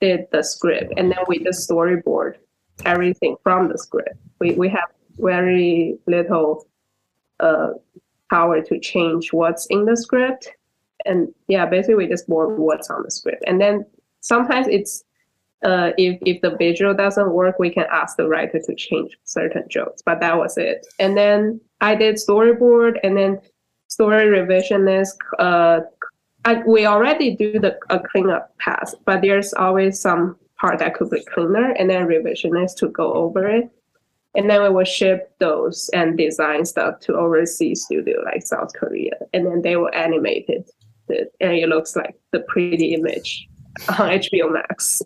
did 0.00 0.26
the 0.32 0.42
script 0.42 0.92
and 0.96 1.10
then 1.10 1.18
we 1.26 1.42
just 1.42 1.68
storyboard 1.68 2.34
everything 2.84 3.36
from 3.42 3.68
the 3.68 3.78
script 3.78 4.16
we, 4.40 4.52
we 4.52 4.68
have 4.68 4.88
very 5.18 5.98
little 6.06 6.66
uh, 7.40 7.70
power 8.30 8.62
to 8.62 8.78
change 8.78 9.32
what's 9.32 9.66
in 9.66 9.84
the 9.84 9.96
script 9.96 10.52
and 11.06 11.28
yeah, 11.48 11.66
basically 11.66 11.94
we 11.94 12.06
just 12.06 12.28
board 12.28 12.58
what's 12.58 12.90
on 12.90 13.02
the 13.02 13.10
script. 13.10 13.42
And 13.46 13.60
then 13.60 13.86
sometimes 14.20 14.66
it's 14.68 15.04
uh, 15.64 15.90
if 15.98 16.18
if 16.22 16.40
the 16.40 16.56
visual 16.56 16.94
doesn't 16.94 17.32
work, 17.32 17.58
we 17.58 17.70
can 17.70 17.86
ask 17.90 18.16
the 18.16 18.28
writer 18.28 18.60
to 18.60 18.74
change 18.74 19.16
certain 19.24 19.64
jokes. 19.68 20.02
But 20.04 20.20
that 20.20 20.38
was 20.38 20.56
it. 20.56 20.86
And 20.98 21.16
then 21.16 21.60
I 21.80 21.94
did 21.94 22.16
storyboard, 22.16 22.98
and 23.02 23.16
then 23.16 23.40
story 23.88 24.26
revisionist. 24.26 25.16
Uh, 25.38 25.80
I, 26.44 26.62
we 26.66 26.86
already 26.86 27.34
do 27.34 27.58
the 27.58 27.76
a 27.90 27.98
cleanup 27.98 28.56
pass, 28.58 28.94
but 29.04 29.22
there's 29.22 29.52
always 29.54 30.00
some 30.00 30.36
part 30.60 30.78
that 30.78 30.94
could 30.94 31.10
be 31.10 31.24
cleaner, 31.24 31.70
and 31.72 31.90
then 31.90 32.06
revisionist 32.06 32.76
to 32.76 32.88
go 32.88 33.12
over 33.12 33.46
it. 33.48 33.70
And 34.34 34.48
then 34.48 34.62
we 34.62 34.68
will 34.68 34.84
ship 34.84 35.34
those 35.40 35.90
and 35.92 36.16
design 36.16 36.64
stuff 36.64 37.00
to 37.00 37.14
overseas 37.14 37.84
studio 37.84 38.22
like 38.24 38.46
South 38.46 38.72
Korea, 38.74 39.14
and 39.32 39.46
then 39.46 39.62
they 39.62 39.76
will 39.76 39.90
animate 39.92 40.44
it 40.48 40.70
it 41.10 41.32
and 41.40 41.52
it 41.52 41.68
looks 41.68 41.96
like 41.96 42.14
the 42.32 42.40
pretty 42.40 42.94
image 42.94 43.48
on 43.88 43.96
HBO 44.20 44.52
Max. 44.52 45.02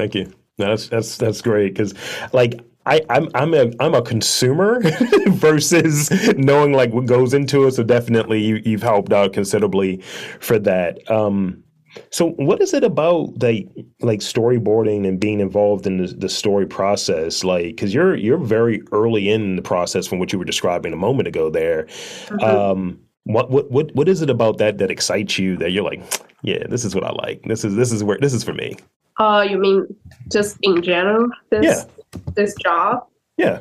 Thank 0.00 0.14
you. 0.14 0.32
that's 0.56 0.88
that's 0.88 1.18
that's 1.18 1.42
great 1.42 1.74
because 1.74 1.94
like 2.32 2.60
I, 2.86 3.02
I'm 3.10 3.28
I'm 3.34 3.52
a 3.52 3.70
I'm 3.80 3.94
a 3.94 4.00
consumer 4.00 4.80
versus 5.28 6.10
knowing 6.38 6.72
like 6.72 6.92
what 6.92 7.04
goes 7.04 7.34
into 7.34 7.66
it. 7.66 7.72
So 7.72 7.82
definitely 7.82 8.40
you 8.40 8.62
you've 8.64 8.82
helped 8.82 9.12
out 9.12 9.34
considerably 9.34 10.00
for 10.40 10.58
that. 10.60 11.08
Um, 11.10 11.62
so 12.10 12.30
what 12.30 12.62
is 12.62 12.72
it 12.72 12.82
about 12.82 13.42
like 13.42 13.68
like 14.00 14.20
storyboarding 14.20 15.06
and 15.06 15.20
being 15.20 15.40
involved 15.40 15.86
in 15.86 15.98
the, 15.98 16.06
the 16.06 16.28
story 16.30 16.66
process? 16.66 17.44
Like 17.44 17.76
because 17.76 17.92
you're 17.92 18.16
you're 18.16 18.38
very 18.38 18.82
early 18.92 19.28
in 19.28 19.56
the 19.56 19.62
process 19.62 20.06
from 20.06 20.18
what 20.18 20.32
you 20.32 20.38
were 20.38 20.46
describing 20.46 20.94
a 20.94 20.96
moment 20.96 21.28
ago 21.28 21.50
there. 21.50 21.84
Mm-hmm. 22.28 22.42
Um, 22.42 23.00
what 23.24 23.50
what 23.50 23.70
what 23.70 23.94
what 23.94 24.08
is 24.08 24.22
it 24.22 24.30
about 24.30 24.58
that 24.58 24.78
that 24.78 24.90
excites 24.90 25.38
you 25.38 25.56
that 25.58 25.70
you're 25.70 25.84
like, 25.84 26.02
yeah, 26.42 26.66
this 26.68 26.84
is 26.84 26.94
what 26.94 27.04
I 27.04 27.12
like. 27.12 27.42
This 27.44 27.64
is 27.64 27.74
this 27.76 27.92
is 27.92 28.02
where 28.02 28.18
this 28.18 28.32
is 28.32 28.42
for 28.42 28.54
me. 28.54 28.76
Uh, 29.18 29.46
you 29.48 29.58
mean 29.58 29.86
just 30.30 30.56
in 30.62 30.82
general 30.82 31.28
this 31.50 31.64
yeah. 31.64 32.20
this 32.34 32.54
job? 32.62 33.06
Yeah. 33.36 33.60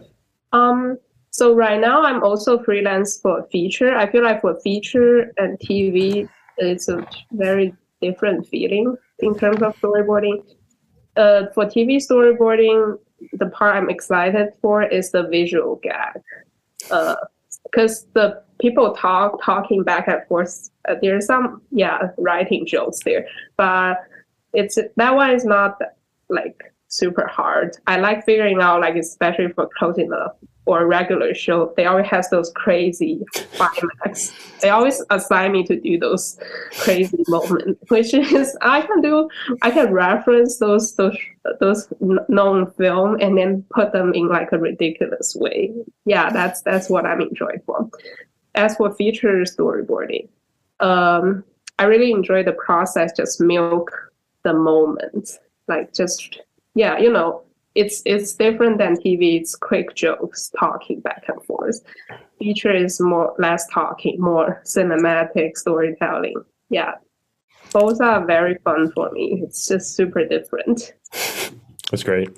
Um. 0.54 0.98
So 1.32 1.54
right 1.54 1.80
now 1.80 2.04
I'm 2.04 2.24
also 2.24 2.64
freelance 2.64 3.20
for 3.20 3.46
feature. 3.52 3.96
I 3.96 4.10
feel 4.12 4.24
like 4.24 4.42
for 4.42 4.60
feature 4.62 5.32
and 5.38 5.60
TV, 5.60 6.28
it's 6.58 6.88
a 6.88 7.06
very 7.32 7.74
different 8.02 8.48
feeling 8.48 8.96
in 9.20 9.38
terms 9.38 9.62
of 9.62 9.76
storyboarding. 9.80 10.44
Uh, 11.16 11.44
for 11.54 11.66
TV 11.66 11.98
storyboarding, 11.98 12.98
the 13.34 13.48
part 13.48 13.76
I'm 13.76 13.90
excited 13.90 14.50
for 14.62 14.84
is 14.84 15.12
the 15.12 15.24
visual 15.24 15.80
gag. 15.84 16.22
Uh, 16.90 17.16
because 17.64 18.08
the 18.14 18.42
people 18.60 18.94
talk 18.94 19.42
talking 19.44 19.84
back 19.84 20.08
and 20.08 20.22
forth. 20.28 20.70
Uh, 20.88 20.96
there's 21.02 21.26
some 21.26 21.62
yeah 21.72 22.10
writing 22.18 22.66
jokes 22.66 23.00
there, 23.04 23.28
but 23.58 23.98
it's 24.54 24.78
that 24.96 25.16
one 25.16 25.32
is 25.32 25.46
not 25.46 25.80
like 26.30 26.74
super 26.88 27.28
hard. 27.28 27.78
I 27.88 27.98
like 27.98 28.26
figuring 28.26 28.62
out 28.62 28.82
like 28.82 28.96
especially 28.96 29.52
for 29.54 29.70
close 29.78 29.98
enough 29.98 30.34
or 30.70 30.86
regular 30.86 31.34
show, 31.34 31.74
they 31.76 31.86
always 31.88 32.06
have 32.06 32.26
those 32.30 32.52
crazy 32.56 33.24
climax. 33.58 34.32
They 34.62 34.70
always 34.70 35.04
assign 35.10 35.54
me 35.54 35.64
to 35.64 35.80
do 35.80 35.98
those 35.98 36.40
crazy 36.80 37.24
moments, 37.28 37.82
which 37.90 38.14
is 38.14 38.56
I 38.62 38.82
can 38.82 39.02
do. 39.02 39.30
I 39.64 39.72
can 39.72 39.92
reference 39.92 40.60
those 40.60 40.96
those 40.96 41.18
those 41.60 41.92
known 42.00 42.72
film 42.74 43.18
and 43.20 43.36
then 43.36 43.66
put 43.72 43.94
them 43.94 44.14
in 44.14 44.28
like 44.28 44.52
a 44.52 44.60
ridiculous 44.60 45.36
way. 45.36 45.74
Yeah, 46.06 46.30
that's 46.30 46.62
that's 46.62 46.88
what 46.90 47.06
I'm 47.06 47.22
enjoying 47.22 47.62
for. 47.66 47.90
As 48.56 48.76
for 48.76 48.94
feature 48.96 49.44
storyboarding, 49.44 50.28
um, 50.80 51.44
I 51.78 51.86
really 51.86 52.12
enjoy 52.12 52.44
the 52.44 52.54
process. 52.54 53.12
Just 53.16 53.40
milk 53.40 53.92
the 54.44 54.54
moment, 54.54 55.38
like 55.68 55.94
just 55.94 56.42
yeah, 56.76 56.98
you 56.98 57.12
know 57.12 57.44
it's 57.76 58.02
it's 58.06 58.34
different 58.34 58.78
than 58.78 58.96
TV. 58.96 59.40
It's 59.40 59.56
quick 59.56 59.96
jokes, 59.96 60.52
talking 60.60 61.00
back 61.02 61.26
and 61.28 61.42
forth. 61.44 61.82
Feature 62.40 62.74
is 62.74 63.00
more 63.00 63.36
less 63.38 63.68
talking, 63.68 64.20
more 64.20 64.62
cinematic 64.66 65.58
storytelling. 65.58 66.42
Yeah, 66.70 66.94
both 67.72 68.02
are 68.02 68.26
very 68.26 68.58
fun 68.64 68.92
for 68.92 69.12
me. 69.12 69.42
It's 69.44 69.68
just 69.68 69.96
super 69.96 70.26
different. 70.26 70.94
That's 71.92 72.04
great. 72.04 72.30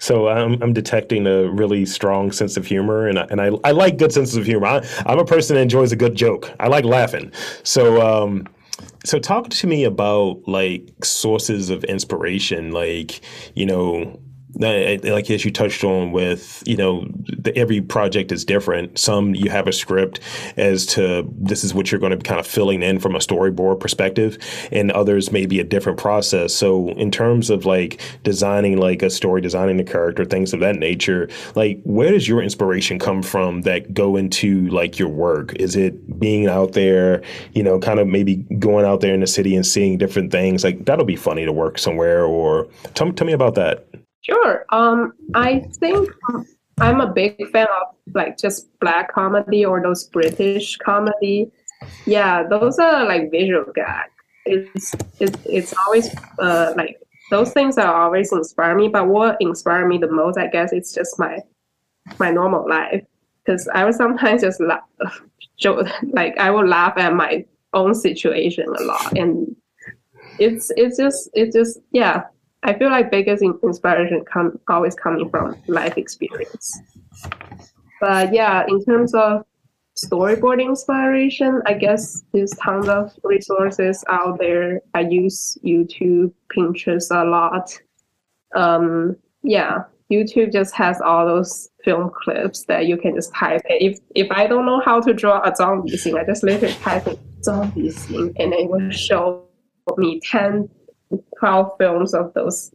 So 0.00 0.28
I'm, 0.28 0.60
I'm 0.62 0.72
detecting 0.72 1.26
a 1.26 1.48
really 1.48 1.86
strong 1.86 2.32
sense 2.32 2.56
of 2.56 2.66
humor, 2.66 3.06
and 3.06 3.18
I, 3.18 3.26
and 3.30 3.40
I, 3.40 3.50
I 3.64 3.70
like 3.70 3.98
good 3.98 4.12
senses 4.12 4.36
of 4.36 4.46
humor. 4.46 4.66
I, 4.66 4.82
am 5.06 5.18
a 5.18 5.24
person 5.24 5.56
that 5.56 5.62
enjoys 5.62 5.92
a 5.92 5.96
good 5.96 6.16
joke. 6.16 6.50
I 6.58 6.68
like 6.68 6.84
laughing. 6.84 7.30
So 7.62 8.00
um, 8.00 8.48
so 9.04 9.18
talk 9.18 9.48
to 9.50 9.66
me 9.66 9.84
about 9.84 10.42
like 10.46 11.04
sources 11.04 11.70
of 11.70 11.84
inspiration, 11.84 12.72
like 12.72 13.20
you 13.54 13.66
know 13.66 14.20
Eh, 14.62 14.98
like 15.04 15.30
as 15.30 15.44
you 15.44 15.50
touched 15.50 15.84
on 15.84 16.12
with 16.12 16.62
you 16.66 16.76
know 16.76 17.06
the, 17.38 17.56
every 17.56 17.80
project 17.80 18.32
is 18.32 18.44
different. 18.44 18.98
Some 18.98 19.34
you 19.34 19.50
have 19.50 19.66
a 19.66 19.72
script 19.72 20.20
as 20.56 20.86
to 20.86 21.28
this 21.38 21.64
is 21.64 21.72
what 21.72 21.90
you're 21.90 22.00
going 22.00 22.10
to 22.10 22.16
be 22.16 22.22
kind 22.22 22.40
of 22.40 22.46
filling 22.46 22.82
in 22.82 22.98
from 22.98 23.14
a 23.14 23.18
storyboard 23.18 23.80
perspective 23.80 24.38
and 24.72 24.90
others 24.92 25.32
may 25.32 25.46
be 25.46 25.60
a 25.60 25.64
different 25.64 25.98
process. 25.98 26.54
So 26.54 26.90
in 26.90 27.10
terms 27.10 27.48
of 27.48 27.64
like 27.64 28.00
designing 28.22 28.78
like 28.78 29.02
a 29.02 29.10
story 29.10 29.40
designing 29.40 29.80
a 29.80 29.84
character 29.84 30.24
things 30.24 30.52
of 30.52 30.60
that 30.60 30.76
nature 30.76 31.28
like 31.54 31.80
where 31.84 32.10
does 32.10 32.28
your 32.28 32.42
inspiration 32.42 32.98
come 32.98 33.22
from 33.22 33.62
that 33.62 33.94
go 33.94 34.16
into 34.16 34.68
like 34.68 34.98
your 34.98 35.08
work? 35.08 35.54
Is 35.54 35.76
it 35.76 36.18
being 36.18 36.48
out 36.48 36.72
there 36.72 37.22
you 37.52 37.62
know 37.62 37.78
kind 37.78 37.98
of 37.98 38.08
maybe 38.08 38.36
going 38.58 38.84
out 38.84 39.00
there 39.00 39.14
in 39.14 39.20
the 39.20 39.26
city 39.26 39.54
and 39.54 39.66
seeing 39.66 39.96
different 39.96 40.32
things? 40.32 40.64
Like 40.64 40.84
that'll 40.84 41.04
be 41.04 41.16
funny 41.16 41.44
to 41.44 41.52
work 41.52 41.78
somewhere 41.78 42.24
or 42.24 42.68
tell, 42.94 43.10
tell 43.12 43.26
me 43.26 43.32
about 43.32 43.54
that 43.54 43.86
Sure. 44.22 44.64
Um, 44.70 45.12
I 45.34 45.60
think 45.80 46.10
I'm 46.80 47.00
a 47.00 47.12
big 47.12 47.48
fan 47.50 47.66
of 47.80 47.96
like 48.14 48.38
just 48.38 48.68
black 48.80 49.12
comedy 49.12 49.64
or 49.64 49.82
those 49.82 50.04
British 50.04 50.76
comedy. 50.78 51.50
Yeah, 52.06 52.42
those 52.48 52.78
are 52.78 53.06
like 53.06 53.30
visual 53.30 53.64
gag. 53.74 54.10
It's 54.46 54.94
it's 55.18 55.38
it's 55.46 55.74
always 55.86 56.14
uh 56.38 56.74
like 56.76 57.00
those 57.30 57.52
things 57.52 57.78
are 57.78 57.94
always 57.94 58.32
inspire 58.32 58.74
me. 58.74 58.88
But 58.88 59.08
what 59.08 59.36
inspire 59.40 59.86
me 59.86 59.98
the 59.98 60.10
most, 60.10 60.38
I 60.38 60.48
guess, 60.48 60.72
it's 60.72 60.92
just 60.92 61.18
my 61.18 61.40
my 62.18 62.30
normal 62.30 62.68
life. 62.68 63.04
Because 63.44 63.68
I 63.68 63.84
would 63.84 63.94
sometimes 63.94 64.42
just 64.42 64.60
laugh, 64.60 64.82
like 66.12 66.36
I 66.38 66.50
will 66.50 66.66
laugh 66.66 66.94
at 66.96 67.14
my 67.14 67.44
own 67.72 67.94
situation 67.94 68.66
a 68.78 68.82
lot, 68.82 69.16
and 69.16 69.56
it's 70.38 70.70
it's 70.76 70.98
just 70.98 71.30
it's 71.34 71.54
just 71.54 71.80
yeah 71.92 72.24
I 72.62 72.74
feel 72.74 72.90
like 72.90 73.10
biggest 73.10 73.42
inspiration 73.42 74.24
come 74.30 74.58
always 74.68 74.94
coming 74.94 75.30
from 75.30 75.56
life 75.66 75.96
experience. 75.96 76.78
But 78.00 78.32
yeah, 78.34 78.64
in 78.68 78.84
terms 78.84 79.14
of 79.14 79.44
storyboarding 79.96 80.66
inspiration, 80.66 81.62
I 81.66 81.74
guess 81.74 82.22
there's 82.32 82.52
tons 82.52 82.88
of 82.88 83.12
resources 83.24 84.04
out 84.08 84.38
there. 84.38 84.80
I 84.94 85.00
use 85.00 85.58
YouTube, 85.64 86.32
Pinterest 86.54 87.10
a 87.10 87.24
lot. 87.24 87.78
Um, 88.54 89.16
yeah, 89.42 89.84
YouTube 90.12 90.52
just 90.52 90.74
has 90.74 91.00
all 91.00 91.26
those 91.26 91.68
film 91.84 92.10
clips 92.22 92.64
that 92.64 92.86
you 92.86 92.96
can 92.96 93.14
just 93.14 93.32
type 93.34 93.62
in. 93.70 93.92
If 93.92 93.98
if 94.14 94.30
I 94.30 94.46
don't 94.46 94.66
know 94.66 94.80
how 94.84 95.00
to 95.00 95.14
draw 95.14 95.40
a 95.42 95.54
zombie 95.54 95.96
scene, 95.96 96.18
I 96.18 96.24
just 96.24 96.42
literally 96.42 96.74
type 96.74 97.06
in 97.06 97.18
zombie 97.42 97.90
scene 97.90 98.34
and 98.38 98.52
it 98.52 98.68
will 98.68 98.90
show 98.90 99.44
me 99.96 100.20
10 100.20 100.68
12 101.38 101.72
films 101.78 102.14
of 102.14 102.32
those 102.34 102.72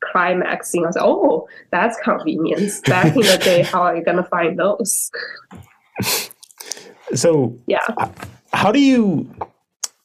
climax 0.00 0.70
scenes. 0.70 0.96
Oh, 0.98 1.48
that's 1.70 1.98
convenience. 2.00 2.80
Back 2.80 3.14
in 3.16 3.22
the 3.22 3.40
day, 3.42 3.62
how 3.72 3.82
are 3.82 3.96
you 3.96 4.04
going 4.04 4.18
to 4.18 4.24
find 4.24 4.58
those? 4.58 5.10
So, 7.14 7.58
yeah. 7.66 7.86
How 8.52 8.70
do 8.70 8.80
you 8.80 9.30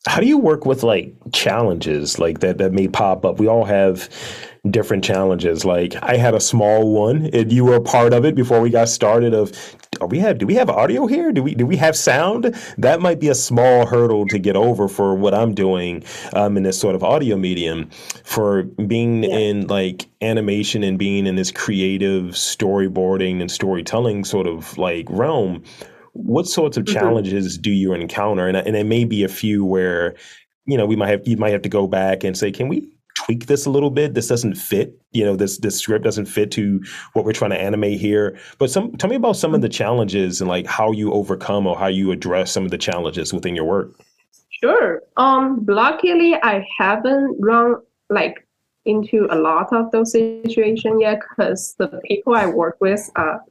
how 0.07 0.21
do 0.21 0.25
you 0.25 0.37
work 0.37 0.65
with 0.65 0.83
like 0.83 1.13
challenges 1.33 2.17
like 2.17 2.39
that 2.39 2.57
that 2.59 2.71
may 2.71 2.87
pop 2.87 3.25
up? 3.25 3.39
We 3.39 3.47
all 3.47 3.65
have 3.65 4.09
different 4.69 5.03
challenges. 5.03 5.65
Like 5.65 5.95
I 6.01 6.15
had 6.15 6.33
a 6.33 6.39
small 6.39 6.93
one, 6.93 7.29
and 7.33 7.51
you 7.51 7.65
were 7.65 7.75
a 7.75 7.81
part 7.81 8.13
of 8.13 8.25
it 8.25 8.35
before 8.35 8.61
we 8.61 8.69
got 8.69 8.89
started. 8.89 9.33
Of, 9.33 9.51
are 10.01 10.07
we 10.07 10.19
have 10.19 10.37
do 10.37 10.45
we 10.45 10.55
have 10.55 10.69
audio 10.69 11.07
here? 11.07 11.31
Do 11.31 11.43
we 11.43 11.55
do 11.55 11.65
we 11.65 11.75
have 11.77 11.95
sound? 11.95 12.55
That 12.77 13.01
might 13.01 13.19
be 13.19 13.29
a 13.29 13.35
small 13.35 13.85
hurdle 13.85 14.25
to 14.27 14.39
get 14.39 14.55
over 14.55 14.87
for 14.87 15.15
what 15.15 15.33
I'm 15.33 15.53
doing 15.53 16.03
um, 16.33 16.57
in 16.57 16.63
this 16.63 16.79
sort 16.79 16.95
of 16.95 17.03
audio 17.03 17.37
medium. 17.37 17.89
For 18.23 18.63
being 18.63 19.23
yeah. 19.23 19.37
in 19.37 19.67
like 19.67 20.07
animation 20.21 20.83
and 20.83 20.97
being 20.97 21.25
in 21.25 21.35
this 21.35 21.51
creative 21.51 22.35
storyboarding 22.35 23.41
and 23.41 23.51
storytelling 23.51 24.25
sort 24.25 24.47
of 24.47 24.77
like 24.77 25.07
realm. 25.09 25.63
What 26.13 26.47
sorts 26.47 26.77
of 26.77 26.85
mm-hmm. 26.85 26.97
challenges 26.97 27.57
do 27.57 27.71
you 27.71 27.93
encounter? 27.93 28.47
And 28.47 28.57
and 28.57 28.75
it 28.75 28.85
may 28.85 29.05
be 29.05 29.23
a 29.23 29.29
few 29.29 29.65
where 29.65 30.15
you 30.65 30.77
know 30.77 30.85
we 30.85 30.95
might 30.95 31.09
have 31.09 31.27
you 31.27 31.37
might 31.37 31.51
have 31.51 31.61
to 31.63 31.69
go 31.69 31.87
back 31.87 32.23
and 32.23 32.37
say, 32.37 32.51
can 32.51 32.67
we 32.67 32.89
tweak 33.17 33.47
this 33.47 33.65
a 33.65 33.69
little 33.69 33.89
bit. 33.89 34.13
This 34.13 34.27
doesn't 34.27 34.55
fit. 34.55 34.99
You 35.11 35.25
know, 35.25 35.35
this 35.35 35.57
this 35.57 35.79
script 35.79 36.03
doesn't 36.03 36.27
fit 36.27 36.51
to 36.51 36.83
what 37.13 37.25
we're 37.25 37.33
trying 37.33 37.51
to 37.51 37.59
animate 37.59 37.99
here. 37.99 38.37
But 38.59 38.69
some 38.69 38.91
tell 38.97 39.09
me 39.09 39.15
about 39.15 39.37
some 39.37 39.55
of 39.55 39.61
the 39.61 39.69
challenges 39.69 40.39
and 40.41 40.49
like 40.49 40.67
how 40.67 40.91
you 40.91 41.11
overcome 41.11 41.65
or 41.65 41.77
how 41.77 41.87
you 41.87 42.11
address 42.11 42.51
some 42.51 42.63
of 42.63 42.71
the 42.71 42.77
challenges 42.77 43.33
within 43.33 43.55
your 43.55 43.65
work. 43.65 43.99
Sure. 44.61 45.01
Um 45.17 45.65
luckily 45.67 46.35
I 46.35 46.65
haven't 46.77 47.37
run 47.39 47.75
like 48.09 48.47
into 48.85 49.27
a 49.29 49.35
lot 49.35 49.73
of 49.73 49.91
those 49.91 50.13
situations 50.13 50.97
yet 51.01 51.19
because 51.19 51.75
the 51.77 51.99
people 52.05 52.35
I 52.35 52.45
work 52.45 52.77
with 52.79 53.09
are 53.15 53.41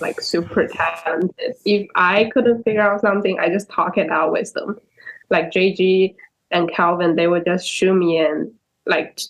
like 0.00 0.20
super 0.20 0.66
talented. 0.66 1.54
If 1.64 1.86
I 1.94 2.30
couldn't 2.34 2.62
figure 2.62 2.82
out 2.82 3.00
something, 3.00 3.38
I 3.40 3.48
just 3.48 3.70
talk 3.70 3.96
it 3.96 4.10
out 4.10 4.32
with 4.32 4.52
them. 4.52 4.78
Like 5.30 5.50
JG 5.50 6.14
and 6.50 6.70
Calvin, 6.70 7.16
they 7.16 7.26
would 7.26 7.46
just 7.46 7.66
shoot 7.66 7.94
me 7.94 8.18
in 8.18 8.52
like 8.86 9.20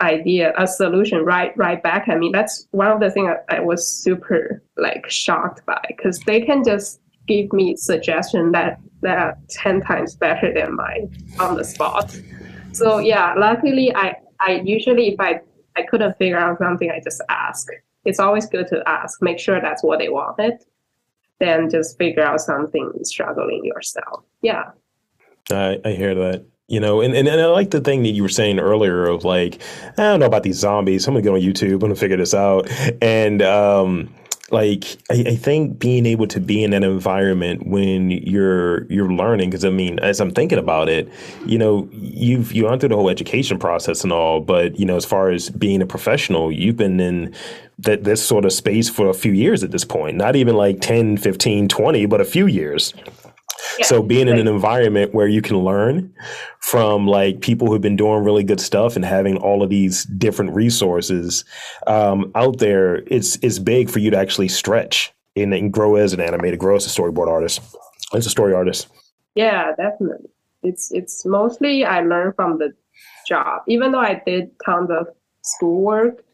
idea, 0.00 0.52
a 0.56 0.66
solution 0.66 1.24
right 1.24 1.56
right 1.56 1.82
back 1.82 2.08
at 2.08 2.18
me. 2.18 2.30
That's 2.32 2.68
one 2.70 2.88
of 2.88 3.00
the 3.00 3.10
things 3.10 3.30
I, 3.48 3.56
I 3.56 3.60
was 3.60 3.86
super 3.86 4.62
like 4.76 5.08
shocked 5.10 5.64
by 5.66 5.82
because 5.88 6.20
they 6.20 6.40
can 6.40 6.62
just 6.64 7.00
give 7.26 7.52
me 7.52 7.76
suggestion 7.76 8.52
that 8.52 8.80
that 9.02 9.18
are 9.18 9.38
ten 9.48 9.80
times 9.80 10.16
better 10.16 10.52
than 10.52 10.76
mine 10.76 11.16
on 11.38 11.56
the 11.56 11.64
spot. 11.64 12.18
So 12.72 12.98
yeah, 12.98 13.34
luckily 13.36 13.94
I 13.94 14.16
I 14.40 14.62
usually 14.64 15.08
if 15.08 15.20
I 15.20 15.40
I 15.76 15.82
couldn't 15.82 16.16
figure 16.18 16.38
out 16.38 16.58
something, 16.58 16.90
I 16.90 17.00
just 17.02 17.22
ask. 17.28 17.68
It's 18.04 18.18
always 18.18 18.46
good 18.46 18.68
to 18.68 18.82
ask. 18.88 19.20
Make 19.22 19.38
sure 19.38 19.60
that's 19.60 19.82
what 19.82 19.98
they 19.98 20.08
wanted. 20.08 20.54
Then 21.40 21.70
just 21.70 21.98
figure 21.98 22.22
out 22.22 22.40
something 22.40 22.92
struggling 23.02 23.64
yourself. 23.64 24.24
Yeah. 24.42 24.70
I, 25.50 25.78
I 25.84 25.92
hear 25.92 26.14
that. 26.14 26.44
You 26.68 26.80
know, 26.80 27.00
and, 27.00 27.14
and, 27.14 27.26
and 27.26 27.40
I 27.40 27.46
like 27.46 27.70
the 27.70 27.80
thing 27.80 28.02
that 28.02 28.10
you 28.10 28.22
were 28.22 28.28
saying 28.28 28.58
earlier 28.58 29.06
of 29.06 29.24
like, 29.24 29.62
I 29.96 30.02
don't 30.02 30.20
know 30.20 30.26
about 30.26 30.42
these 30.42 30.58
zombies. 30.58 31.06
I'm 31.06 31.14
gonna 31.14 31.24
go 31.24 31.34
on 31.34 31.40
YouTube. 31.40 31.72
I'm 31.72 31.78
gonna 31.78 31.94
figure 31.94 32.18
this 32.18 32.34
out. 32.34 32.68
And 33.00 33.40
um, 33.40 34.14
like, 34.50 34.84
I, 35.10 35.24
I 35.28 35.36
think 35.36 35.78
being 35.78 36.04
able 36.04 36.26
to 36.26 36.40
be 36.40 36.62
in 36.62 36.72
that 36.72 36.84
environment 36.84 37.66
when 37.66 38.10
you're 38.10 38.84
you're 38.92 39.10
learning, 39.10 39.48
because 39.48 39.64
I 39.64 39.70
mean, 39.70 39.98
as 40.00 40.20
I'm 40.20 40.30
thinking 40.30 40.58
about 40.58 40.90
it, 40.90 41.10
you 41.46 41.56
know, 41.56 41.88
you've 41.90 42.52
you 42.52 42.64
gone 42.64 42.78
through 42.78 42.90
the 42.90 42.96
whole 42.96 43.08
education 43.08 43.58
process 43.58 44.04
and 44.04 44.12
all, 44.12 44.42
but 44.42 44.78
you 44.78 44.84
know, 44.84 44.96
as 44.96 45.06
far 45.06 45.30
as 45.30 45.48
being 45.48 45.80
a 45.80 45.86
professional, 45.86 46.52
you've 46.52 46.76
been 46.76 47.00
in 47.00 47.34
that 47.78 48.04
this 48.04 48.22
sort 48.22 48.44
of 48.44 48.52
space 48.52 48.90
for 48.90 49.08
a 49.08 49.14
few 49.14 49.32
years 49.32 49.64
at 49.64 49.70
this 49.70 49.86
point. 49.86 50.18
Not 50.18 50.36
even 50.36 50.54
like 50.54 50.82
10, 50.82 51.16
15, 51.16 51.68
20, 51.68 52.06
but 52.06 52.20
a 52.20 52.26
few 52.26 52.46
years. 52.46 52.92
So 53.84 54.02
being 54.02 54.28
in 54.28 54.38
an 54.38 54.48
environment 54.48 55.14
where 55.14 55.28
you 55.28 55.42
can 55.42 55.58
learn 55.58 56.12
from 56.60 57.06
like 57.06 57.40
people 57.40 57.68
who've 57.68 57.80
been 57.80 57.96
doing 57.96 58.24
really 58.24 58.44
good 58.44 58.60
stuff 58.60 58.96
and 58.96 59.04
having 59.04 59.36
all 59.36 59.62
of 59.62 59.70
these 59.70 60.04
different 60.04 60.54
resources 60.54 61.44
um, 61.86 62.30
out 62.34 62.58
there, 62.58 63.02
it's 63.06 63.36
it's 63.42 63.58
big 63.58 63.90
for 63.90 63.98
you 63.98 64.10
to 64.10 64.16
actually 64.16 64.48
stretch 64.48 65.12
and, 65.36 65.54
and 65.54 65.72
grow 65.72 65.96
as 65.96 66.12
an 66.12 66.20
animator, 66.20 66.58
grow 66.58 66.76
as 66.76 66.86
a 66.86 66.88
storyboard 66.88 67.28
artist, 67.28 67.60
as 68.14 68.26
a 68.26 68.30
story 68.30 68.54
artist. 68.54 68.88
Yeah, 69.34 69.72
definitely. 69.76 70.30
It's 70.62 70.90
it's 70.92 71.24
mostly 71.24 71.84
I 71.84 72.00
learned 72.00 72.34
from 72.34 72.58
the 72.58 72.74
job. 73.26 73.62
Even 73.68 73.92
though 73.92 74.00
I 74.00 74.20
did 74.26 74.50
tons 74.64 74.90
of 74.90 75.08
schoolwork, 75.42 76.24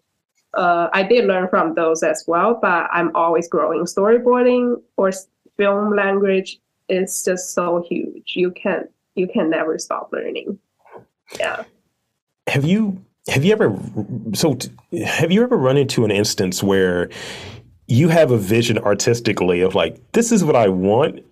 uh, 0.54 0.88
I 0.92 1.02
did 1.02 1.26
learn 1.26 1.48
from 1.48 1.74
those 1.74 2.02
as 2.02 2.24
well. 2.26 2.59
But 2.61 2.88
I'm 2.92 3.14
always 3.14 3.48
growing. 3.48 3.83
Storyboarding 3.83 4.80
or 4.96 5.12
film 5.57 5.94
language 5.94 6.59
is 6.88 7.25
just 7.25 7.55
so 7.55 7.85
huge. 7.88 8.33
You 8.35 8.51
can't. 8.51 8.90
you 9.14 9.29
can 9.29 9.51
never 9.51 9.79
stop 9.79 10.11
learning. 10.12 10.59
Yeah. 11.38 11.64
Have 12.49 12.64
you 12.64 13.03
have 13.29 13.44
you 13.44 13.53
ever 13.53 13.75
so 14.35 14.59
have 15.05 15.33
you 15.33 15.42
ever 15.42 15.57
run 15.57 15.77
into 15.77 16.05
an 16.05 16.11
instance 16.11 16.62
where 16.62 17.09
you 17.87 18.09
have 18.09 18.31
a 18.31 18.38
vision 18.38 18.79
artistically 18.79 19.61
of 19.61 19.75
like 19.75 20.01
this 20.12 20.31
is 20.31 20.44
what 20.44 20.57
I 20.57 20.68
want 20.68 21.25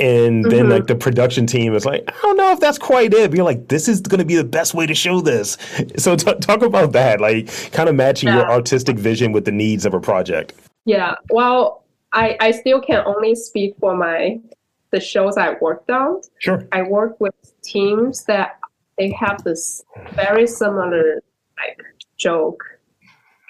and 0.00 0.46
then 0.46 0.62
mm-hmm. 0.62 0.70
like 0.70 0.86
the 0.86 0.94
production 0.94 1.46
team 1.46 1.74
is 1.74 1.84
like, 1.84 2.02
I 2.08 2.22
don't 2.22 2.38
know 2.38 2.52
if 2.52 2.60
that's 2.60 2.78
quite 2.78 3.12
it. 3.12 3.30
But 3.30 3.36
you're 3.36 3.44
like, 3.44 3.68
this 3.68 3.86
is 3.86 4.00
going 4.00 4.18
to 4.18 4.24
be 4.24 4.34
the 4.34 4.44
best 4.44 4.72
way 4.72 4.86
to 4.86 4.94
show 4.94 5.20
this. 5.20 5.58
So 5.98 6.16
t- 6.16 6.34
talk 6.40 6.62
about 6.62 6.92
that, 6.92 7.20
like 7.20 7.48
kind 7.72 7.88
of 7.88 7.94
matching 7.94 8.28
yeah. 8.28 8.36
your 8.36 8.50
artistic 8.50 8.98
vision 8.98 9.32
with 9.32 9.44
the 9.44 9.52
needs 9.52 9.84
of 9.84 9.92
a 9.92 10.00
project. 10.00 10.54
Yeah. 10.86 11.16
Well, 11.30 11.84
I 12.12 12.36
I 12.40 12.50
still 12.52 12.80
can 12.80 13.02
only 13.04 13.34
speak 13.34 13.74
for 13.78 13.94
my 13.94 14.40
the 14.90 15.00
shows 15.00 15.36
I 15.36 15.56
worked 15.60 15.90
on. 15.90 16.22
Sure. 16.38 16.66
I 16.72 16.82
work 16.82 17.20
with 17.20 17.34
teams 17.62 18.24
that 18.24 18.58
they 18.98 19.10
have 19.12 19.42
this 19.44 19.82
very 20.14 20.46
similar 20.46 21.22
like 21.58 21.82
joke 22.16 22.62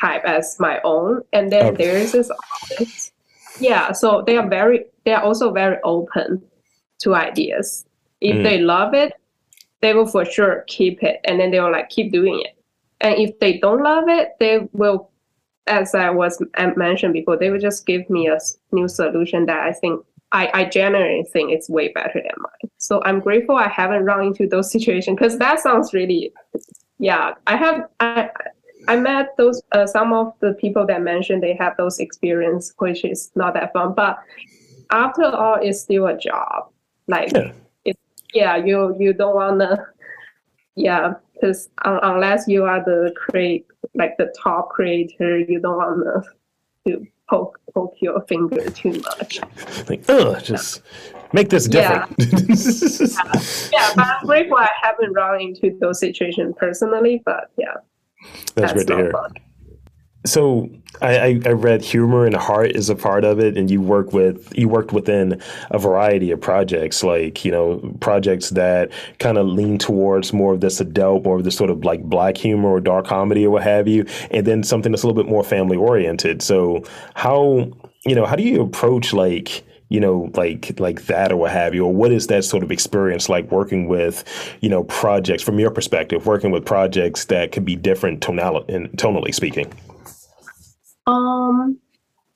type 0.01 0.25
as 0.25 0.57
my 0.59 0.81
own, 0.85 1.23
and 1.33 1.51
then 1.53 1.75
okay. 1.75 1.85
there 1.85 1.97
is 1.97 2.13
this 2.13 2.31
artist. 2.31 3.13
Yeah, 3.59 3.93
so 3.93 4.23
they 4.27 4.37
are 4.37 4.49
very 4.49 4.87
they 5.05 5.13
are 5.13 5.23
also 5.23 5.53
very 5.53 5.77
open 5.85 6.43
to 7.01 7.15
ideas. 7.15 7.85
If 8.21 8.37
mm. 8.37 8.43
they 8.43 8.59
love 8.59 8.95
it, 8.95 9.13
they 9.81 9.95
will 9.95 10.07
for 10.07 10.25
sure 10.25 10.65
keep 10.67 11.03
it, 11.03 11.21
and 11.25 11.41
then 11.41 11.51
they 11.51 11.61
will 11.61 11.73
like 11.73 11.89
keep 11.89 12.13
doing 12.13 12.41
it. 12.41 12.57
And 13.01 13.15
if 13.19 13.39
they 13.39 13.59
don't 13.59 13.83
love 13.83 14.09
it, 14.09 14.33
they 14.39 14.69
will, 14.73 15.11
as 15.67 15.95
I 15.95 16.11
was 16.11 16.43
mentioned 16.77 17.15
before, 17.15 17.39
they 17.39 17.51
will 17.51 17.59
just 17.59 17.87
give 17.87 18.09
me 18.11 18.29
a 18.29 18.39
new 18.73 18.89
solution 18.89 19.47
that 19.47 19.61
I 19.61 19.73
think 19.73 20.05
I, 20.33 20.51
I 20.55 20.65
generally 20.65 21.25
think 21.25 21.51
it's 21.51 21.69
way 21.69 21.89
better 21.89 22.15
than 22.23 22.33
mine. 22.39 22.71
So 22.79 23.03
I'm 23.05 23.21
grateful 23.21 23.57
I 23.57 23.69
haven't 23.69 24.05
run 24.05 24.27
into 24.27 24.47
those 24.47 24.71
situations 24.71 25.17
because 25.19 25.39
that 25.39 25.61
sounds 25.61 25.93
really, 25.93 26.33
yeah. 26.99 27.35
I 27.47 27.57
have 27.57 27.89
I 27.99 28.31
I 28.89 28.97
met 28.97 29.37
those 29.37 29.61
uh, 29.73 29.87
some 29.87 30.13
of 30.13 30.33
the 30.41 30.55
people 30.55 30.87
that 30.87 31.03
mentioned 31.03 31.43
they 31.43 31.57
have 31.59 31.77
those 31.77 31.99
experience, 31.99 32.73
which 32.79 33.05
is 33.05 33.31
not 33.35 33.55
that 33.55 33.73
fun. 33.73 33.95
But 33.95 34.19
after 34.91 35.25
all, 35.25 35.59
it's 35.61 35.81
still 35.81 36.07
a 36.07 36.17
job. 36.17 36.71
Like, 37.07 37.33
yeah, 37.33 37.53
it, 37.85 37.99
yeah 38.33 38.57
you 38.57 38.97
you 38.99 39.13
don't 39.13 39.35
wanna, 39.35 39.85
yeah, 40.77 41.15
because 41.35 41.69
unless 41.85 42.47
you 42.47 42.65
are 42.65 42.85
the 42.85 43.13
create 43.17 43.67
like 43.95 44.17
the 44.17 44.33
top 44.41 44.71
creator, 44.71 45.39
you 45.39 45.61
don't 45.61 45.77
wanna 45.77 46.23
to 46.87 47.07
poke 47.31 47.61
poke 47.73 47.95
your 48.01 48.21
finger 48.23 48.69
too 48.71 49.01
much. 49.01 49.41
Like, 49.89 50.05
oh, 50.09 50.39
just 50.41 50.83
make 51.33 51.49
this 51.49 51.69
different. 51.69 52.11
Yeah. 53.73 53.73
yeah. 53.73 53.93
but 53.95 54.07
I'm 54.07 54.27
grateful 54.27 54.57
I 54.59 54.69
haven't 54.83 55.13
run 55.13 55.41
into 55.41 55.79
those 55.81 56.01
situations 56.01 56.55
personally. 56.59 57.23
But 57.25 57.51
yeah, 57.57 57.75
that's, 58.55 58.55
that's 58.55 58.73
great 58.73 58.87
to 58.89 58.97
hear. 58.97 59.13
Fun. 59.13 59.33
So 60.27 60.69
I, 61.01 61.41
I, 61.47 61.53
read 61.53 61.83
humor 61.83 62.27
and 62.27 62.37
heart 62.37 62.73
is 62.73 62.91
a 62.91 62.95
part 62.95 63.25
of 63.25 63.41
it, 63.41 63.57
and 63.57 63.71
you 63.71 63.81
work 63.81 64.13
with 64.13 64.53
you 64.57 64.69
worked 64.69 64.93
within 64.93 65.41
a 65.71 65.79
variety 65.79 66.31
of 66.31 66.41
projects, 66.43 67.03
like 67.03 67.43
you 67.43 67.51
know 67.51 67.79
projects 68.01 68.51
that 68.51 68.91
kind 69.19 69.39
of 69.39 69.47
lean 69.47 69.79
towards 69.79 70.35
more 70.35 70.53
of 70.53 70.61
this 70.61 70.79
adult, 70.79 71.25
more 71.25 71.37
of 71.37 71.45
this 71.45 71.57
sort 71.57 71.71
of 71.71 71.85
like 71.85 72.03
black 72.03 72.37
humor 72.37 72.69
or 72.69 72.81
dark 72.81 73.07
comedy 73.07 73.47
or 73.47 73.51
what 73.51 73.63
have 73.63 73.89
you, 73.89 74.05
and 74.31 74.47
then 74.47 74.63
something 74.63 74.93
that's 74.93 75.03
a 75.03 75.07
little 75.07 75.23
bit 75.23 75.31
more 75.31 75.43
family 75.43 75.77
oriented. 75.77 76.43
So 76.43 76.85
how 77.15 77.73
you 78.05 78.15
know 78.15 78.27
how 78.27 78.37
do 78.37 78.43
you 78.43 78.61
approach 78.61 79.15
like 79.15 79.65
you 79.89 79.99
know, 79.99 80.31
like 80.35 80.79
like 80.79 81.07
that 81.07 81.33
or 81.33 81.37
what 81.37 81.51
have 81.51 81.75
you, 81.75 81.85
or 81.85 81.93
what 81.93 82.13
is 82.13 82.29
that 82.29 82.45
sort 82.45 82.63
of 82.63 82.71
experience 82.71 83.29
like 83.29 83.51
working 83.51 83.89
with, 83.89 84.23
you 84.61 84.69
know, 84.69 84.85
projects 84.85 85.43
from 85.43 85.59
your 85.59 85.71
perspective, 85.71 86.27
working 86.27 86.53
with 86.53 86.65
projects 86.65 87.25
that 87.25 87.53
could 87.53 87.65
be 87.65 87.75
different 87.75 88.23
tonal 88.23 88.65
tonally 88.65 89.35
speaking? 89.35 89.73
Um, 91.07 91.79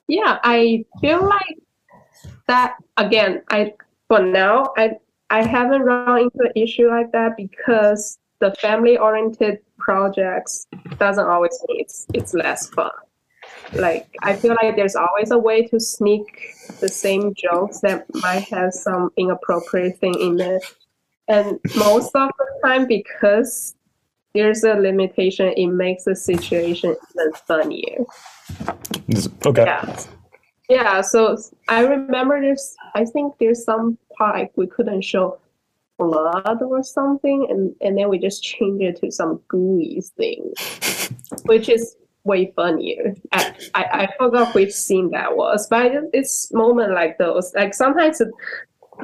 yeah, 0.09 0.39
I 0.43 0.85
feel 1.01 1.27
like 1.27 1.59
that 2.47 2.77
again. 2.97 3.43
I 3.49 3.75
for 4.09 4.21
now, 4.21 4.73
I 4.77 4.97
I 5.31 5.45
haven't 5.45 5.83
run 5.83 6.19
into 6.19 6.39
an 6.41 6.53
issue 6.55 6.89
like 6.89 7.13
that 7.13 7.37
because 7.37 8.19
the 8.41 8.55
family-oriented 8.61 9.59
projects 9.79 10.67
doesn't 10.99 11.27
always 11.27 11.59
mean 11.69 11.81
it's 11.81 12.07
it's 12.15 12.35
less 12.35 12.69
fun. 12.69 12.91
Like 13.73 14.09
I 14.23 14.37
feel 14.37 14.57
like 14.63 14.77
there's 14.77 14.97
always 14.97 15.31
a 15.31 15.39
way 15.39 15.67
to 15.69 15.81
sneak 15.81 16.55
the 16.81 16.89
same 16.89 17.35
jokes 17.35 17.81
that 17.81 18.07
might 18.15 18.45
have 18.51 18.73
some 18.73 19.11
inappropriate 19.17 19.99
thing 19.99 20.15
in 20.21 20.41
it, 20.41 20.63
and 21.29 21.59
most 21.77 22.15
of 22.15 22.31
the 22.39 22.47
time 22.63 22.87
because 22.87 23.75
there's 24.35 24.65
a 24.65 24.75
limitation, 24.75 25.55
it 25.57 25.69
makes 25.69 26.05
the 26.05 26.17
situation 26.17 26.97
even 27.15 27.33
funnier. 27.47 28.05
Okay. 29.47 29.65
Yeah. 29.65 30.01
Yeah, 30.69 31.01
so 31.03 31.37
I 31.69 31.81
remember 31.81 32.41
there's 32.41 32.75
I 32.95 33.05
think 33.05 33.35
there's 33.39 33.65
some 33.65 33.99
part 34.17 34.37
like 34.37 34.53
we 34.57 34.67
couldn't 34.67 35.03
show 35.03 35.39
blood 35.99 36.63
or 36.63 36.83
something 36.83 37.47
and, 37.51 37.75
and 37.81 37.99
then 37.99 38.09
we 38.09 38.19
just 38.19 38.43
changed 38.43 38.83
it 38.83 39.01
to 39.01 39.11
some 39.11 39.41
gooey 39.49 40.03
thing. 40.17 40.53
which 41.45 41.69
is 41.69 41.97
way 42.25 42.53
funnier. 42.57 43.15
I, 43.33 43.55
I, 43.75 43.85
I 43.93 44.09
forgot 44.19 44.55
which 44.55 44.73
scene 44.73 45.11
that 45.11 45.37
was, 45.37 45.69
but 45.69 45.93
it's 46.13 46.53
moment 46.53 46.93
like 46.93 47.19
those. 47.19 47.53
Like 47.55 47.75
sometimes 47.75 48.21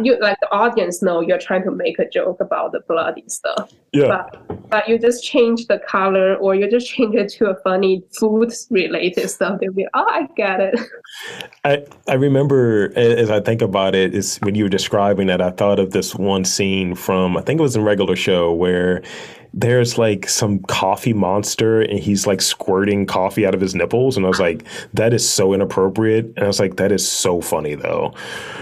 you 0.03 0.18
like 0.20 0.38
the 0.40 0.50
audience 0.53 1.03
know 1.03 1.20
you're 1.20 1.38
trying 1.38 1.64
to 1.64 1.70
make 1.70 1.98
a 1.98 2.09
joke 2.09 2.40
about 2.40 2.72
the 2.72 2.81
bloody 2.81 3.24
stuff. 3.26 3.72
Yeah. 3.92 4.07
But, 4.09 4.70
but 4.70 4.88
you 4.88 4.98
just 4.98 5.24
change 5.24 5.66
the 5.66 5.79
color 5.79 6.37
or 6.37 6.55
you 6.55 6.70
just 6.70 6.88
change 6.88 7.14
it 7.14 7.29
to 7.33 7.50
a 7.50 7.55
funny 7.62 8.03
food 8.12 8.53
related 8.70 9.29
stuff. 9.29 9.61
They'll 9.61 9.72
be, 9.72 9.87
oh, 9.94 10.07
I 10.09 10.29
get 10.37 10.61
it. 10.61 10.79
I, 11.64 11.85
I 12.09 12.14
remember 12.14 12.92
as 12.96 13.31
I 13.31 13.40
think 13.40 13.62
about 13.62 13.94
it, 13.94 14.14
is 14.14 14.38
when 14.38 14.55
you 14.55 14.64
were 14.64 14.70
describing 14.70 15.26
that, 15.26 15.40
I 15.40 15.50
thought 15.50 15.79
of 15.79 15.90
this 15.90 16.14
one 16.14 16.44
scene 16.44 16.94
from 16.94 17.37
I 17.37 17.42
think 17.42 17.59
it 17.59 17.62
was 17.62 17.76
in 17.76 17.83
regular 17.83 18.16
show 18.16 18.53
where 18.53 19.03
there's 19.53 19.98
like 19.98 20.29
some 20.29 20.61
coffee 20.61 21.12
monster 21.12 21.81
and 21.81 21.98
he's 21.98 22.26
like 22.26 22.40
squirting 22.40 23.05
coffee 23.05 23.44
out 23.44 23.55
of 23.55 23.61
his 23.61 23.74
nipples 23.74 24.16
and 24.16 24.24
i 24.24 24.29
was 24.29 24.38
like 24.38 24.64
that 24.94 25.12
is 25.12 25.29
so 25.29 25.53
inappropriate 25.53 26.26
and 26.37 26.40
i 26.40 26.46
was 26.46 26.61
like 26.61 26.76
that 26.76 26.92
is 26.92 27.07
so 27.07 27.40
funny 27.40 27.74
though 27.74 28.12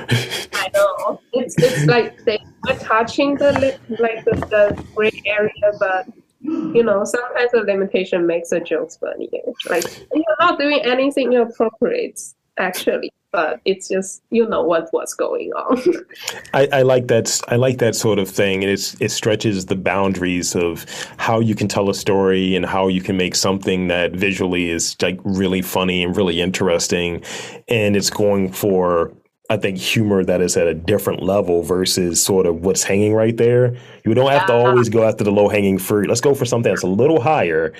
i 0.09 0.71
know 0.73 0.88
it's, 1.33 1.55
it's 1.59 1.87
like 1.87 2.25
they 2.25 2.39
are 2.69 2.79
touching 2.79 3.37
the 3.37 3.79
like 3.99 4.25
the, 4.25 4.35
the 4.53 4.85
gray 4.95 5.23
area 5.27 5.73
but 5.79 6.07
you 6.43 6.83
know 6.83 7.05
sometimes 7.05 7.51
the 7.53 7.61
limitation 7.61 8.27
makes 8.27 8.51
the 8.51 8.61
jokes 8.61 8.97
funnier 8.97 9.43
like 9.69 9.85
you're 10.15 10.37
not 10.41 10.59
doing 10.59 10.81
anything 10.85 11.33
inappropriate 11.33 12.21
actually 12.59 13.13
but 13.31 13.61
it's 13.65 13.89
just 13.89 14.23
you 14.31 14.47
know 14.47 14.63
what 14.63 14.89
what's 14.93 15.15
going 15.15 15.53
on. 15.53 15.83
I, 16.55 16.69
I, 16.73 16.83
like 16.83 17.09
that. 17.09 17.41
I 17.49 17.57
like 17.57 17.79
that 17.79 17.95
sort 17.95 18.19
of 18.19 18.29
thing, 18.29 18.63
and 18.63 18.73
it's 18.73 18.99
it 19.01 19.11
stretches 19.11 19.67
the 19.67 19.77
boundaries 19.77 20.55
of 20.57 20.87
how 21.19 21.41
you 21.41 21.55
can 21.55 21.69
tell 21.69 21.91
a 21.91 21.95
story 21.95 22.57
and 22.57 22.65
how 22.65 22.89
you 22.89 23.03
can 23.03 23.17
make 23.17 23.35
something 23.35 23.89
that 23.89 24.13
visually 24.13 24.71
is 24.71 24.97
like 25.03 25.21
really 25.25 25.63
funny 25.63 26.03
and 26.03 26.17
really 26.17 26.41
interesting, 26.41 27.23
and 27.69 27.97
it's 27.97 28.11
going 28.11 28.53
for. 28.53 29.13
I 29.51 29.57
think 29.57 29.79
humor 29.79 30.25
that 30.25 30.43
is 30.43 30.57
at 30.57 30.67
a 30.67 30.75
different 30.75 31.23
level 31.23 31.63
versus 31.63 32.23
sort 32.23 32.47
of 32.47 32.57
what's 32.63 32.83
hanging 32.83 33.15
right 33.15 33.37
there. 33.37 33.75
You 34.05 34.13
don't 34.13 34.31
have 34.31 34.47
to 34.47 34.53
always 34.53 34.91
go 34.91 35.05
after 35.05 35.25
the 35.25 35.31
low 35.31 35.49
hanging 35.49 35.79
fruit. 35.79 36.09
Let's 36.09 36.21
go 36.21 36.35
for 36.35 36.45
something 36.45 36.71
that's 36.71 36.83
a 36.83 36.89
little 36.89 37.21
higher, 37.21 37.73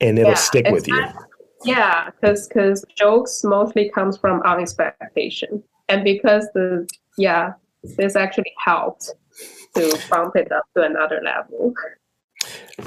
and 0.00 0.18
it'll 0.18 0.30
yeah, 0.30 0.36
stick 0.36 0.66
with 0.70 0.86
you. 0.86 1.04
Yeah, 1.64 2.10
because 2.10 2.46
because 2.46 2.84
jokes 2.96 3.42
mostly 3.42 3.90
comes 3.90 4.16
from 4.16 4.40
unexpectation, 4.42 5.64
and 5.88 6.04
because 6.04 6.46
the 6.54 6.88
yeah, 7.18 7.54
this 7.96 8.14
actually 8.14 8.52
helped 8.64 9.12
to 9.74 9.98
bump 10.08 10.36
it 10.36 10.52
up 10.52 10.64
to 10.76 10.82
another 10.82 11.20
level. 11.24 11.74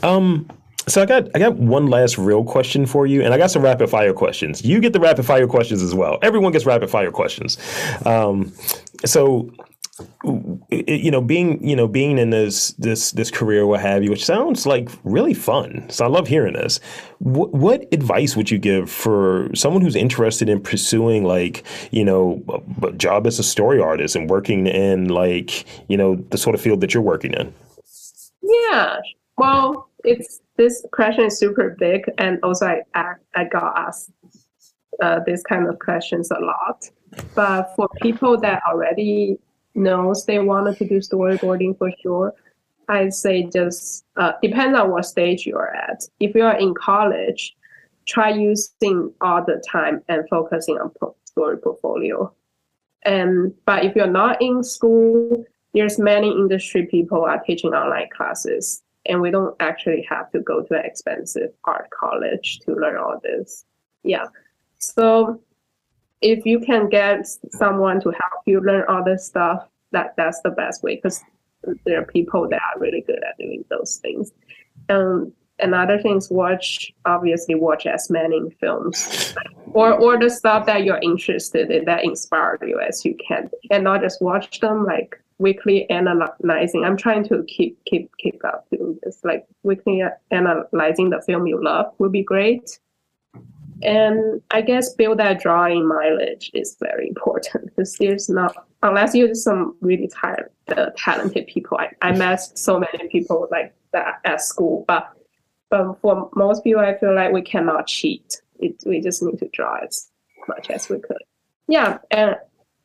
Um. 0.02 0.50
So 0.90 1.02
I 1.02 1.06
got 1.06 1.30
I 1.36 1.40
got 1.40 1.56
one 1.56 1.88
last 1.88 2.18
real 2.18 2.44
question 2.44 2.86
for 2.86 3.06
you, 3.06 3.22
and 3.24 3.34
I 3.34 3.38
got 3.38 3.52
some 3.52 3.62
rapid 3.62 3.90
fire 3.90 4.14
questions. 4.14 4.64
You 4.66 4.80
get 4.80 4.94
the 4.94 5.00
rapid 5.00 5.26
fire 5.26 5.48
questions 5.48 5.82
as 5.82 5.94
well. 5.94 6.18
Everyone 6.22 6.52
gets 6.52 6.66
rapid 6.66 6.90
fire 6.90 7.12
questions. 7.12 7.58
Um, 8.06 8.52
so 9.06 9.52
you 10.72 11.12
know 11.12 11.22
being 11.22 11.62
you 11.66 11.76
know 11.76 11.88
being 11.88 12.18
in 12.18 12.30
this 12.30 12.72
this 12.74 13.12
this 13.12 13.30
career 13.30 13.66
what 13.66 13.82
have 13.82 14.04
you 14.04 14.10
which 14.10 14.24
sounds 14.26 14.66
like 14.66 14.90
really 15.04 15.34
fun 15.34 15.86
so 15.90 16.06
i 16.06 16.08
love 16.08 16.28
hearing 16.28 16.54
this 16.54 16.80
what, 17.18 17.54
what 17.54 17.82
advice 17.92 18.36
would 18.36 18.50
you 18.50 18.58
give 18.58 18.90
for 18.90 19.50
someone 19.54 19.82
who's 19.82 19.96
interested 19.96 20.48
in 20.48 20.62
pursuing 20.62 21.26
like 21.26 21.64
you 21.92 22.06
know 22.06 22.42
a, 22.82 22.92
job 22.94 23.28
as 23.28 23.40
a 23.40 23.44
story 23.44 23.82
artist 23.82 24.16
and 24.16 24.30
working 24.30 24.68
in 24.68 25.10
like 25.10 25.66
you 25.90 25.98
know 25.98 26.16
the 26.30 26.38
sort 26.38 26.56
of 26.56 26.62
field 26.62 26.80
that 26.80 26.94
you're 26.94 27.04
working 27.04 27.34
in 27.34 27.54
yeah 28.42 29.00
well 29.38 29.89
it's 30.04 30.42
this 30.58 30.86
question 30.92 31.26
is 31.26 31.40
super 31.40 31.76
big 31.80 32.10
and 32.18 32.40
also 32.44 32.66
i 32.66 32.82
i, 32.96 33.14
I 33.36 33.44
got 33.46 33.78
asked 33.78 34.12
uh, 35.02 35.20
this 35.26 35.42
kind 35.44 35.68
of 35.68 35.80
questions 35.80 36.30
a 36.32 36.40
lot 36.40 36.84
but 37.36 37.74
for 37.76 37.88
people 38.02 38.40
that 38.42 38.62
already 38.68 39.40
knows 39.76 40.26
they 40.26 40.40
wanted 40.40 40.78
to 40.78 40.88
do 40.88 41.00
storyboarding 41.00 41.78
for 41.78 41.92
sure, 42.02 42.34
I'd 42.88 43.14
say 43.14 43.44
just 43.44 44.06
uh, 44.18 44.34
depends 44.42 44.78
on 44.78 44.92
what 44.92 45.06
stage 45.06 45.46
you're 45.46 45.74
at. 45.76 46.04
If 46.20 46.36
you're 46.36 46.52
in 46.52 46.74
college, 46.74 47.56
try 48.08 48.30
using 48.30 49.14
all 49.22 49.44
the 49.46 49.64
time 49.68 50.02
and 50.08 50.28
focusing 50.30 50.78
on 50.78 50.92
story 51.26 51.58
portfolio. 51.58 52.34
And 53.04 53.54
but 53.66 53.86
if 53.86 53.96
you're 53.96 54.08
not 54.08 54.42
in 54.42 54.64
school, 54.64 55.46
there's 55.74 56.00
many 56.00 56.32
industry 56.32 56.88
people 56.88 57.24
are 57.24 57.40
teaching 57.40 57.74
online 57.74 58.10
classes, 58.16 58.82
and 59.10 59.22
we 59.22 59.32
don't 59.32 59.56
actually 59.60 60.06
have 60.10 60.32
to 60.32 60.40
go 60.40 60.62
to 60.64 60.74
an 60.76 60.86
expensive 60.86 61.52
art 61.66 61.90
college 61.90 62.60
to 62.60 62.74
learn 62.74 62.98
all 62.98 63.20
this. 63.24 63.66
Yeah, 64.04 64.26
so 64.78 65.42
if 66.22 66.46
you 66.46 66.60
can 66.60 66.90
get 66.90 67.28
someone 67.52 68.02
to 68.02 68.10
help 68.10 68.44
you 68.46 68.62
learn 68.62 68.86
all 68.88 69.04
this 69.04 69.26
stuff, 69.26 69.68
that 69.92 70.14
that's 70.18 70.42
the 70.42 70.52
best 70.52 70.84
way 70.84 70.96
because 70.96 71.22
there 71.86 72.00
are 72.02 72.06
people 72.06 72.48
that 72.50 72.62
are 72.74 72.80
really 72.80 73.02
good 73.02 73.22
at 73.28 73.38
doing 73.38 73.64
those 73.70 73.98
things. 73.98 74.32
Um, 74.90 75.34
another 75.60 76.00
thing 76.02 76.18
is 76.18 76.30
watch 76.30 76.94
obviously 77.06 77.56
watch 77.56 77.86
as 77.86 78.10
many 78.10 78.50
films 78.62 79.36
or 79.74 79.94
or 79.94 80.18
the 80.18 80.30
stuff 80.30 80.66
that 80.66 80.84
you're 80.84 81.00
interested 81.02 81.70
in 81.70 81.86
that 81.86 82.04
inspire 82.04 82.58
you 82.62 82.80
as 82.80 83.04
you 83.04 83.16
can 83.16 83.50
and 83.70 83.84
not 83.84 84.02
just 84.02 84.22
watch 84.22 84.60
them 84.62 84.86
like 84.86 85.22
weekly 85.40 85.90
analyzing 85.90 86.84
i'm 86.84 86.98
trying 86.98 87.24
to 87.28 87.44
keep 87.48 87.84
keep 87.86 88.12
keep 88.18 88.44
up 88.46 88.66
doing 88.72 88.98
this 89.04 89.20
like 89.24 89.46
weekly 89.64 90.04
analyzing 90.32 91.10
the 91.10 91.22
film 91.26 91.48
you 91.48 91.62
love 91.64 91.88
would 91.98 92.12
be 92.12 92.24
great 92.24 92.80
and 93.82 94.42
I 94.52 94.62
guess 94.62 94.94
build 94.94 95.20
that 95.20 95.40
drawing 95.40 95.88
mileage 95.88 96.52
is 96.54 96.76
very 96.80 97.08
important 97.08 97.66
because 97.68 97.96
there's 97.96 98.30
not, 98.30 98.68
unless 98.84 99.16
you're 99.16 99.34
some 99.34 99.76
really 99.82 100.08
tired, 100.08 100.50
uh, 100.76 100.88
talented 100.98 101.48
people. 101.48 101.78
I, 101.78 101.92
I 102.02 102.12
met 102.12 102.58
so 102.58 102.80
many 102.80 103.08
people 103.10 103.48
like 103.52 103.74
that 103.94 104.20
at 104.26 104.42
school, 104.42 104.86
but 104.88 105.10
but 105.70 106.02
for 106.02 106.32
most 106.36 106.64
people, 106.64 106.82
I 106.82 106.98
feel 106.98 107.14
like 107.14 107.32
we 107.32 107.44
cannot 107.44 107.86
cheat. 107.86 108.42
It, 108.60 108.82
we 108.88 109.02
just 109.02 109.22
need 109.22 109.38
to 109.38 109.48
draw 109.50 109.78
as 109.84 110.10
much 110.48 110.72
as 110.72 110.90
we 110.90 111.00
could. 111.00 111.22
Yeah, 111.68 112.00
and 112.10 112.36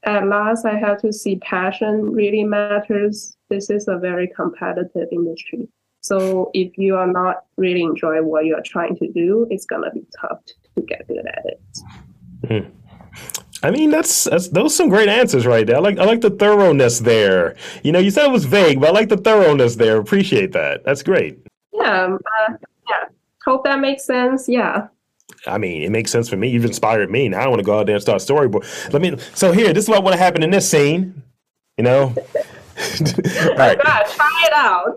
at 0.05 0.27
last, 0.27 0.65
I 0.65 0.79
have 0.79 1.01
to 1.03 1.13
see 1.13 1.37
passion 1.37 2.13
really 2.13 2.45
matters. 2.45 3.37
This 3.51 3.71
is 3.71 3.89
a 3.89 3.99
very 3.99 4.29
competitive 4.35 5.09
industry. 5.13 5.69
So 6.01 6.51
if 6.53 6.77
you 6.77 6.97
are 6.97 7.07
not 7.07 7.45
really 7.57 7.83
enjoying 7.83 8.27
what 8.27 8.45
you 8.45 8.55
are 8.55 8.63
trying 8.63 8.97
to 8.97 9.11
do, 9.13 9.47
it's 9.51 9.65
gonna 9.65 9.91
be 9.91 10.07
tough 10.21 10.45
to 10.77 10.83
get 10.83 11.09
good 11.09 11.27
at 11.27 11.45
it. 11.47 11.61
Mm. 12.45 12.71
I 13.63 13.71
mean, 13.71 13.91
that's, 13.91 14.25
that's 14.25 14.49
those 14.49 14.77
some 14.77 14.91
great 14.91 15.09
answers 15.09 15.47
right 15.47 15.67
there. 15.67 15.77
I 15.77 15.79
like 15.79 15.99
I 15.99 16.05
like 16.05 16.21
the 16.21 16.31
thoroughness 16.31 16.99
there. 16.99 17.57
You 17.83 17.93
know, 17.93 17.99
you 17.99 18.11
said 18.11 18.27
it 18.27 18.33
was 18.33 18.45
vague, 18.45 18.81
but 18.81 18.91
I 18.91 18.93
like 18.93 19.09
the 19.09 19.17
thoroughness 19.17 19.77
there. 19.77 19.97
Appreciate 19.97 20.53
that. 20.53 20.85
That's 20.85 21.03
great. 21.03 21.39
Yeah, 21.73 22.17
uh, 22.17 22.53
yeah. 22.91 23.09
Hope 23.47 23.65
that 23.65 23.81
makes 23.81 24.05
sense. 24.05 24.49
Yeah. 24.49 24.89
I 25.47 25.59
mean, 25.59 25.83
it 25.83 25.91
makes 25.91 26.11
sense 26.11 26.29
for 26.29 26.37
me. 26.37 26.49
You've 26.49 26.65
inspired 26.65 27.11
me. 27.11 27.29
Now 27.29 27.41
I 27.41 27.49
want 27.49 27.61
to 27.61 27.65
go 27.65 27.79
out 27.79 27.87
there 27.87 27.97
and 27.97 28.03
start 28.03 28.21
storyboard. 28.21 28.93
Let 28.93 29.03
me. 29.03 29.17
So 29.35 29.53
here, 29.53 29.73
this 29.73 29.85
is 29.85 29.91
what 29.91 30.05
would 30.05 30.15
happen 30.15 30.43
in 30.43 30.51
this 30.51 30.69
scene. 30.69 31.23
You 31.77 31.85
know. 31.85 32.15
All 32.77 33.57
right. 33.57 33.79
God, 33.83 34.07
try 34.07 34.45
it 34.47 34.53
out. 34.53 34.97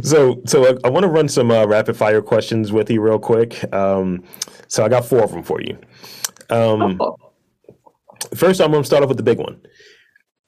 so, 0.04 0.42
so 0.44 0.66
I, 0.66 0.76
I 0.84 0.90
want 0.90 1.04
to 1.04 1.08
run 1.08 1.28
some 1.28 1.50
uh, 1.50 1.66
rapid 1.66 1.96
fire 1.96 2.20
questions 2.20 2.70
with 2.70 2.90
you 2.90 3.00
real 3.00 3.18
quick. 3.18 3.72
Um, 3.72 4.22
so 4.68 4.84
I 4.84 4.88
got 4.88 5.06
four 5.06 5.22
of 5.22 5.30
them 5.30 5.42
for 5.42 5.60
you. 5.60 5.78
Um, 6.50 7.00
oh. 7.00 7.16
First, 8.34 8.60
I'm 8.60 8.70
going 8.70 8.82
to 8.82 8.86
start 8.86 9.02
off 9.02 9.08
with 9.08 9.16
the 9.16 9.22
big 9.22 9.38
one. 9.38 9.60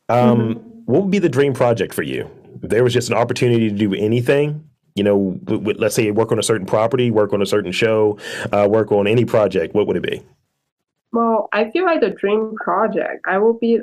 Um, 0.09 0.39
mm-hmm. 0.39 0.69
What 0.85 1.03
would 1.03 1.11
be 1.11 1.19
the 1.19 1.29
dream 1.29 1.55
project 1.55 1.95
for 1.95 2.03
you? 2.03 2.31
If 2.63 2.71
there 2.71 2.85
was 2.85 2.93
just 2.93 3.09
an 3.09 3.17
opportunity 3.17 3.71
to 3.71 3.75
do 3.75 3.95
anything, 3.95 4.68
you 4.99 5.05
know, 5.05 5.39
let's 5.47 5.95
say 5.95 6.11
work 6.11 6.33
on 6.33 6.39
a 6.39 6.43
certain 6.43 6.67
property, 6.67 7.11
work 7.11 7.33
on 7.33 7.41
a 7.41 7.47
certain 7.47 7.73
show, 7.73 8.19
uh, 8.53 8.67
work 8.69 8.93
on 8.93 9.07
any 9.07 9.25
project, 9.25 9.75
what 9.75 9.87
would 9.87 9.97
it 9.97 10.03
be? 10.03 10.23
Well, 11.13 11.49
I 11.53 11.71
feel 11.71 11.85
like 11.85 12.01
the 12.01 12.11
dream 12.11 12.55
project, 12.63 13.25
I 13.27 13.39
will 13.39 13.55
be 13.55 13.81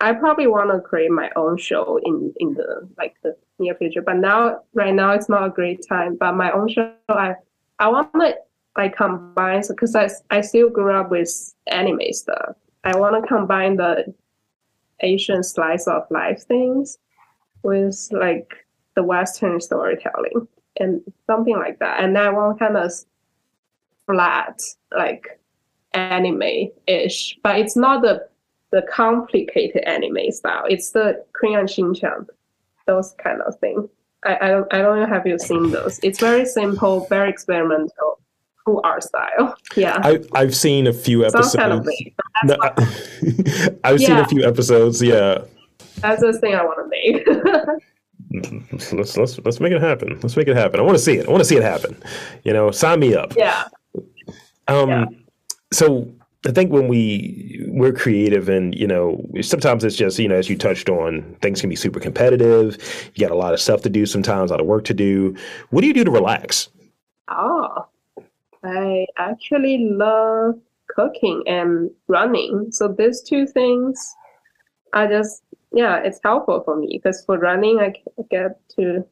I 0.00 0.12
probably 0.12 0.46
want 0.46 0.70
to 0.70 0.80
create 0.80 1.10
my 1.10 1.30
own 1.34 1.58
show 1.58 1.98
in 2.04 2.32
in 2.38 2.54
the 2.54 2.88
like 2.96 3.16
the 3.22 3.36
near 3.58 3.74
future. 3.74 4.02
But 4.02 4.16
now, 4.18 4.60
right 4.74 4.94
now, 4.94 5.10
it's 5.12 5.28
not 5.28 5.44
a 5.44 5.50
great 5.50 5.84
time. 5.88 6.16
But 6.16 6.34
my 6.34 6.52
own 6.52 6.68
show, 6.68 6.92
I 7.08 7.34
I 7.78 7.88
want 7.88 8.12
to 8.12 8.36
like 8.76 8.96
combine 8.96 9.62
because 9.68 9.96
I 9.96 10.08
I 10.30 10.40
still 10.42 10.70
grew 10.70 10.92
up 10.92 11.10
with 11.10 11.54
anime 11.66 12.12
stuff. 12.12 12.54
I 12.84 12.96
want 12.96 13.20
to 13.20 13.26
combine 13.26 13.76
the 13.76 14.14
Asian 15.00 15.42
slice 15.42 15.88
of 15.88 16.04
life 16.10 16.44
things 16.44 16.98
with 17.62 18.08
like 18.12 18.65
the 18.96 19.02
Western 19.02 19.60
storytelling. 19.60 20.48
and 20.78 21.00
something 21.26 21.56
like 21.56 21.78
that. 21.78 22.02
And 22.02 22.16
I 22.18 22.30
want 22.30 22.58
kind 22.58 22.76
of 22.76 22.92
flat, 24.06 24.60
like 24.96 25.40
anime-ish, 25.94 27.38
but 27.42 27.58
it's 27.58 27.76
not 27.76 28.02
the 28.02 28.28
the 28.72 28.82
complicated 28.90 29.84
anime 29.84 30.30
style. 30.32 30.64
It's 30.68 30.90
the 30.90 31.24
Crayon 31.32 31.68
Shin-chan, 31.68 32.26
those 32.86 33.14
kind 33.22 33.40
of 33.42 33.56
thing. 33.60 33.88
I, 34.24 34.36
I 34.40 34.48
don't 34.48 34.74
I 34.74 34.78
don't 34.82 35.00
know 35.00 35.06
have 35.06 35.26
you 35.26 35.38
seen 35.38 35.70
those. 35.70 36.00
It's 36.02 36.20
very 36.20 36.44
simple, 36.44 37.06
very 37.08 37.30
experimental, 37.30 38.20
cool 38.64 38.80
art 38.84 39.04
style. 39.04 39.56
Yeah. 39.76 39.98
I, 40.02 40.20
I've 40.34 40.56
seen 40.56 40.86
a 40.86 40.92
few 40.92 41.24
episodes. 41.24 41.54
Kind 41.54 41.72
of 41.72 41.88
no, 42.44 42.56
I, 42.60 43.90
have 43.90 44.00
yeah. 44.00 44.06
seen 44.06 44.16
a 44.18 44.28
few 44.28 44.44
episodes. 44.44 45.00
Yeah. 45.02 45.44
That's 46.00 46.20
the 46.20 46.32
thing 46.38 46.54
I 46.54 46.64
want 46.64 46.78
to 46.78 46.88
make. 46.90 47.82
let's 48.72 48.92
let's 48.92 49.38
let's 49.38 49.60
make 49.60 49.72
it 49.72 49.80
happen. 49.80 50.18
Let's 50.22 50.36
make 50.36 50.48
it 50.48 50.56
happen. 50.56 50.80
I 50.80 50.82
want 50.82 50.96
to 50.96 51.02
see 51.02 51.16
it. 51.16 51.28
I 51.28 51.30
want 51.30 51.40
to 51.40 51.44
see 51.44 51.56
it 51.56 51.62
happen. 51.62 51.96
You 52.44 52.52
know, 52.52 52.70
sign 52.70 53.00
me 53.00 53.14
up. 53.14 53.34
Yeah. 53.36 53.64
Um. 54.68 54.88
Yeah. 54.88 55.04
So 55.72 56.12
I 56.46 56.52
think 56.52 56.72
when 56.72 56.88
we 56.88 57.64
we're 57.68 57.92
creative 57.92 58.48
and 58.48 58.74
you 58.74 58.86
know 58.86 59.24
sometimes 59.40 59.84
it's 59.84 59.96
just 59.96 60.18
you 60.18 60.28
know 60.28 60.36
as 60.36 60.48
you 60.48 60.56
touched 60.56 60.88
on 60.88 61.36
things 61.42 61.60
can 61.60 61.70
be 61.70 61.76
super 61.76 62.00
competitive. 62.00 63.10
You 63.14 63.20
got 63.26 63.34
a 63.34 63.38
lot 63.38 63.54
of 63.54 63.60
stuff 63.60 63.82
to 63.82 63.90
do 63.90 64.06
sometimes, 64.06 64.50
a 64.50 64.54
lot 64.54 64.60
of 64.60 64.66
work 64.66 64.84
to 64.84 64.94
do. 64.94 65.34
What 65.70 65.80
do 65.80 65.86
you 65.86 65.94
do 65.94 66.04
to 66.04 66.10
relax? 66.10 66.68
Oh, 67.28 67.86
I 68.62 69.06
actually 69.18 69.78
love 69.90 70.54
cooking 70.88 71.42
and 71.46 71.90
running. 72.08 72.68
So 72.70 72.88
these 72.88 73.22
two 73.22 73.46
things, 73.46 74.14
I 74.92 75.06
just 75.06 75.42
yeah, 75.76 75.98
it's 75.98 76.20
helpful 76.24 76.62
for 76.64 76.74
me 76.74 76.88
because 76.90 77.22
for 77.26 77.38
running 77.38 77.80
I 77.80 77.92
get 78.30 78.58
to 78.76 79.04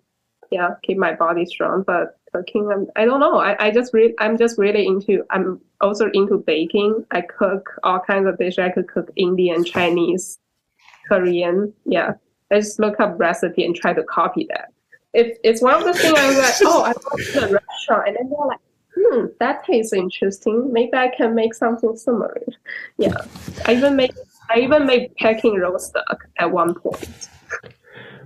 yeah 0.50 0.70
keep 0.83 0.96
my 0.96 1.12
body 1.14 1.44
strong, 1.44 1.83
but 1.87 2.18
cooking 2.33 2.70
I'm, 2.72 2.87
I 2.96 3.05
don't 3.05 3.20
know. 3.20 3.38
I, 3.38 3.66
I 3.66 3.70
just 3.70 3.92
really 3.92 4.14
I'm 4.18 4.38
just 4.38 4.59
really 4.59 4.87
into 4.87 5.24
I'm 5.29 5.61
also 5.83 6.11
into 6.14 6.38
baking. 6.38 7.05
I 7.11 7.20
cook 7.20 7.68
all 7.83 8.00
kinds 8.00 8.27
of 8.27 8.38
dishes. 8.38 8.61
I 8.61 8.70
could 8.70 8.88
cook 8.88 9.11
Indian, 9.16 9.62
Chinese, 9.62 10.38
Korean. 11.07 11.74
Yeah, 11.85 12.14
I 12.50 12.61
just 12.61 12.79
look 12.79 12.98
up 12.98 13.20
recipe 13.20 13.66
and 13.66 13.77
try 13.77 13.92
to 13.92 14.03
copy 14.05 14.46
that. 14.48 14.72
It's 15.12 15.38
it's 15.44 15.61
one 15.61 15.74
of 15.74 15.85
the 15.85 15.92
things 15.92 16.18
I 16.18 16.29
was 16.29 16.38
like, 16.38 16.55
oh, 16.62 16.83
I 16.83 16.94
went 17.12 17.29
to 17.33 17.38
a 17.40 17.61
restaurant, 17.61 18.09
and 18.09 18.16
then 18.16 18.31
they're 18.31 18.46
like, 18.46 18.61
hmm, 18.96 19.27
that 19.38 19.64
tastes 19.64 19.92
interesting. 19.92 20.72
Maybe 20.72 20.94
I 20.94 21.09
can 21.09 21.35
make 21.35 21.53
something 21.53 21.94
similar. 21.94 22.42
Yeah, 22.96 23.18
I 23.66 23.74
even 23.74 23.96
made 23.96 24.14
I 24.50 24.59
even 24.61 24.87
made 24.87 25.14
Peking 25.16 25.59
roast 25.59 25.94
duck 25.94 26.24
at 26.38 26.50
one 26.50 26.74
point. 26.74 27.28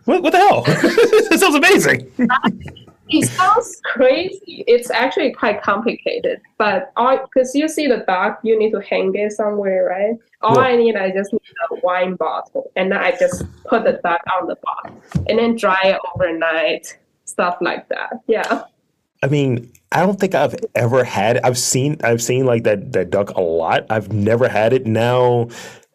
What, 0.05 0.23
what 0.23 0.33
the 0.33 0.39
hell? 0.39 0.63
this 1.31 1.41
sounds 1.41 1.55
amazing. 1.55 2.11
it 3.11 3.29
sounds 3.29 3.81
crazy. 3.85 4.65
It's 4.67 4.91
actually 4.91 5.33
quite 5.33 5.63
complicated, 5.63 6.41
but 6.57 6.93
all 6.97 7.19
because 7.19 7.55
you 7.55 7.69
see 7.69 7.87
the 7.87 7.99
duck, 8.07 8.41
you 8.43 8.59
need 8.59 8.71
to 8.73 8.81
hang 8.81 9.15
it 9.15 9.33
somewhere, 9.33 9.85
right? 9.85 10.17
All 10.41 10.55
yeah. 10.55 10.61
I 10.63 10.77
need, 10.77 10.97
I 10.97 11.11
just 11.11 11.33
need 11.33 11.43
a 11.71 11.75
wine 11.83 12.15
bottle, 12.15 12.71
and 12.77 12.91
then 12.93 12.99
I 12.99 13.13
just 13.13 13.45
put 13.67 13.85
the 13.85 14.01
duck 14.03 14.23
on 14.41 14.49
the 14.49 14.57
bottle, 14.57 15.03
and 15.29 15.39
then 15.39 15.57
dry 15.57 15.81
it 15.85 16.01
overnight, 16.15 16.99
stuff 17.25 17.59
like 17.61 17.89
that. 17.89 18.21
Yeah. 18.27 18.65
I 19.23 19.27
mean, 19.27 19.71
I 19.91 20.07
don't 20.07 20.19
think 20.19 20.35
I've 20.35 20.55
ever 20.75 21.03
had. 21.03 21.39
I've 21.39 21.59
seen, 21.59 21.97
I've 22.05 22.23
seen 22.23 22.47
like 22.47 22.63
that 22.65 22.93
that 22.93 23.11
duck 23.11 23.31
a 23.31 23.41
lot. 23.41 23.87
I've 23.91 24.13
never 24.13 24.49
had 24.49 24.73
it. 24.73 24.87
Now, 24.87 25.49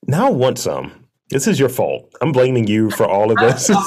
now 0.07 0.27
I 0.27 0.31
want 0.31 0.59
some. 0.59 0.91
This 1.29 1.47
is 1.47 1.59
your 1.59 1.69
fault. 1.69 2.13
I'm 2.21 2.31
blaming 2.31 2.67
you 2.67 2.91
for 2.91 3.07
all 3.07 3.31
of 3.31 3.37
this. 3.37 3.69
I, 3.71 3.85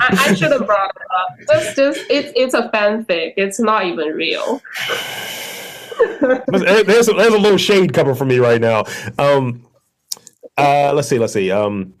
I, 0.00 0.34
should 0.34 0.52
have 0.52 0.66
brought 0.66 0.90
it 0.90 1.02
up. 1.16 1.28
It's 1.38 1.76
just 1.76 2.00
it's 2.10 2.32
it's 2.36 2.54
a 2.54 2.68
fanfic. 2.74 3.34
It's 3.36 3.58
not 3.58 3.86
even 3.86 4.08
real. 4.08 4.60
there's 6.20 6.62
a, 6.62 6.82
there's 6.84 7.08
a 7.08 7.38
little 7.38 7.56
shade 7.56 7.94
coming 7.94 8.14
from 8.14 8.28
me 8.28 8.38
right 8.38 8.60
now. 8.60 8.84
Um, 9.18 9.66
uh, 10.58 10.92
let's 10.92 11.08
see. 11.08 11.18
Let's 11.18 11.32
see. 11.32 11.50
Um, 11.50 11.94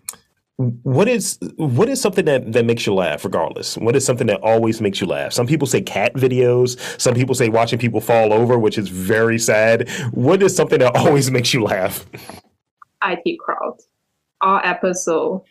what 0.58 1.08
is 1.08 1.38
what 1.56 1.88
is 1.88 2.00
something 2.00 2.24
that 2.24 2.52
that 2.52 2.64
makes 2.64 2.84
you 2.84 2.92
laugh 2.92 3.24
regardless 3.24 3.78
what 3.78 3.94
is 3.94 4.04
something 4.04 4.26
that 4.26 4.40
always 4.40 4.80
makes 4.80 5.00
you 5.00 5.06
laugh 5.06 5.32
some 5.32 5.46
people 5.46 5.68
say 5.68 5.80
cat 5.80 6.12
videos 6.14 6.76
some 7.00 7.14
people 7.14 7.32
say 7.32 7.48
watching 7.48 7.78
people 7.78 8.00
fall 8.00 8.32
over 8.32 8.58
which 8.58 8.76
is 8.76 8.88
very 8.88 9.38
sad 9.38 9.88
what 10.10 10.42
is 10.42 10.56
something 10.56 10.80
that 10.80 10.96
always 10.96 11.30
makes 11.30 11.54
you 11.54 11.62
laugh 11.62 12.04
it 13.02 13.38
crowd 13.38 13.78
all 14.40 14.60
episode 14.64 15.42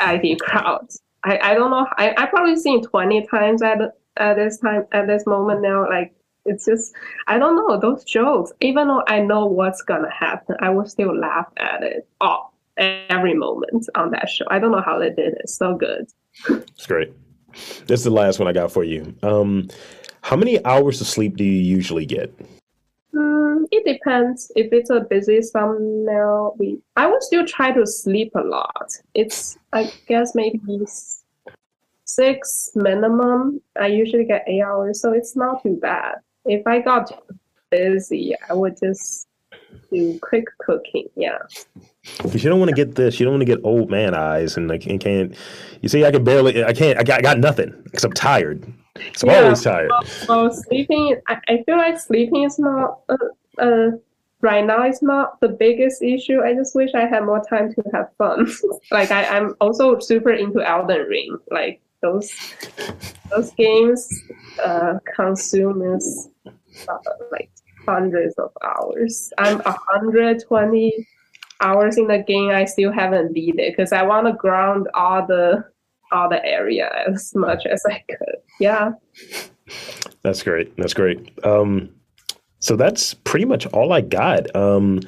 IT 0.00 0.40
crowd. 0.40 0.88
I, 1.24 1.38
I 1.38 1.54
don't 1.54 1.70
know. 1.70 1.86
I, 1.96 2.14
I 2.16 2.26
probably 2.26 2.56
seen 2.56 2.82
20 2.82 3.26
times 3.26 3.62
at, 3.62 3.78
at 4.16 4.34
this 4.34 4.58
time, 4.58 4.86
at 4.92 5.06
this 5.06 5.26
moment 5.26 5.62
now. 5.62 5.88
Like, 5.88 6.14
it's 6.44 6.66
just, 6.66 6.92
I 7.26 7.38
don't 7.38 7.56
know, 7.56 7.80
those 7.80 8.04
jokes, 8.04 8.52
even 8.60 8.88
though 8.88 9.02
I 9.06 9.20
know 9.20 9.46
what's 9.46 9.82
gonna 9.82 10.10
happen, 10.12 10.56
I 10.60 10.70
will 10.70 10.86
still 10.86 11.16
laugh 11.16 11.46
at 11.56 11.82
it 11.82 12.06
all, 12.20 12.54
every 12.76 13.34
moment 13.34 13.88
on 13.94 14.10
that 14.10 14.28
show. 14.28 14.44
I 14.50 14.58
don't 14.58 14.72
know 14.72 14.82
how 14.82 14.98
they 14.98 15.08
did 15.08 15.34
it. 15.34 15.48
So 15.48 15.74
good. 15.74 16.06
It's 16.48 16.86
great. 16.86 17.12
This 17.86 18.00
is 18.00 18.04
the 18.04 18.10
last 18.10 18.38
one 18.38 18.48
I 18.48 18.52
got 18.52 18.72
for 18.72 18.84
you. 18.84 19.14
Um, 19.22 19.68
how 20.20 20.36
many 20.36 20.62
hours 20.66 21.00
of 21.00 21.06
sleep 21.06 21.36
do 21.36 21.44
you 21.44 21.62
usually 21.62 22.04
get? 22.04 22.34
It 23.70 23.84
depends. 23.84 24.50
If 24.56 24.72
it's 24.72 24.90
a 24.90 25.00
busy 25.00 25.42
summer, 25.42 26.50
we 26.52 26.78
I 26.96 27.06
will 27.06 27.20
still 27.20 27.46
try 27.46 27.72
to 27.72 27.86
sleep 27.86 28.32
a 28.34 28.40
lot. 28.40 28.92
It's 29.14 29.56
I 29.72 29.92
guess 30.06 30.34
maybe 30.34 30.60
six 32.04 32.70
minimum. 32.74 33.60
I 33.80 33.88
usually 33.88 34.24
get 34.24 34.44
eight 34.46 34.62
hours, 34.62 35.00
so 35.00 35.12
it's 35.12 35.36
not 35.36 35.62
too 35.62 35.78
bad. 35.80 36.16
If 36.44 36.66
I 36.66 36.80
got 36.80 37.24
busy, 37.70 38.34
I 38.48 38.54
would 38.54 38.78
just 38.78 39.26
do 39.90 40.18
quick 40.20 40.46
cooking. 40.58 41.08
Yeah. 41.16 41.38
Because 42.22 42.44
you 42.44 42.50
don't 42.50 42.58
want 42.58 42.68
to 42.68 42.74
get 42.74 42.94
this, 42.94 43.18
you 43.18 43.24
don't 43.24 43.34
want 43.34 43.42
to 43.42 43.46
get 43.46 43.64
old 43.64 43.90
man 43.90 44.14
eyes, 44.14 44.56
and 44.56 44.68
like 44.68 44.86
and 44.86 45.00
can't. 45.00 45.34
You 45.80 45.88
see, 45.88 46.04
I 46.04 46.10
can 46.10 46.24
barely, 46.24 46.62
I 46.64 46.72
can't, 46.72 46.98
I 46.98 47.02
got, 47.02 47.20
I 47.20 47.22
got 47.22 47.38
nothing 47.38 47.74
because 47.84 48.04
I'm 48.04 48.12
tired. 48.12 48.64
I'm 48.96 49.30
always 49.30 49.62
tired. 49.62 49.90
Well, 50.28 50.44
well 50.44 50.52
sleeping, 50.52 51.16
I, 51.26 51.40
I, 51.48 51.62
feel 51.64 51.76
like 51.76 51.98
sleeping 51.98 52.44
is 52.44 52.58
not, 52.58 53.00
uh, 53.08 53.16
uh, 53.58 53.90
right 54.40 54.64
now, 54.64 54.82
it's 54.82 55.02
not 55.02 55.40
the 55.40 55.48
biggest 55.48 56.02
issue. 56.02 56.42
I 56.42 56.54
just 56.54 56.74
wish 56.74 56.90
I 56.94 57.06
had 57.06 57.24
more 57.24 57.42
time 57.48 57.72
to 57.74 57.82
have 57.92 58.10
fun. 58.18 58.50
like, 58.90 59.10
I, 59.10 59.24
I'm 59.26 59.54
also 59.60 59.98
super 59.98 60.32
into 60.32 60.60
Elden 60.60 61.06
Ring. 61.08 61.38
Like, 61.50 61.80
those 62.04 62.30
those 63.30 63.50
games 63.52 64.06
uh, 64.62 64.98
consume 65.16 65.96
us 65.96 66.28
uh, 66.46 66.98
like 67.32 67.50
hundreds 67.86 68.34
of 68.34 68.50
hours. 68.62 69.32
I'm 69.38 69.58
120 69.60 71.06
hours 71.60 71.96
in 71.96 72.06
the 72.06 72.18
game. 72.18 72.50
I 72.50 72.66
still 72.66 72.92
haven't 72.92 73.32
beat 73.32 73.58
it 73.58 73.74
because 73.74 73.92
I 73.92 74.02
want 74.02 74.26
to 74.26 74.34
ground 74.34 74.88
all 74.94 75.26
the 75.26 75.64
all 76.12 76.28
the 76.28 76.44
area 76.44 76.90
as 77.08 77.34
much 77.34 77.66
as 77.66 77.82
I 77.86 78.04
could. 78.08 78.36
Yeah. 78.60 78.92
That's 80.22 80.42
great. 80.42 80.76
That's 80.76 80.94
great. 80.94 81.32
Um, 81.44 81.90
so 82.64 82.76
that's 82.76 83.12
pretty 83.12 83.44
much 83.44 83.66
all 83.66 83.92
I 83.92 84.00
got. 84.00 84.54
Um, 84.56 85.00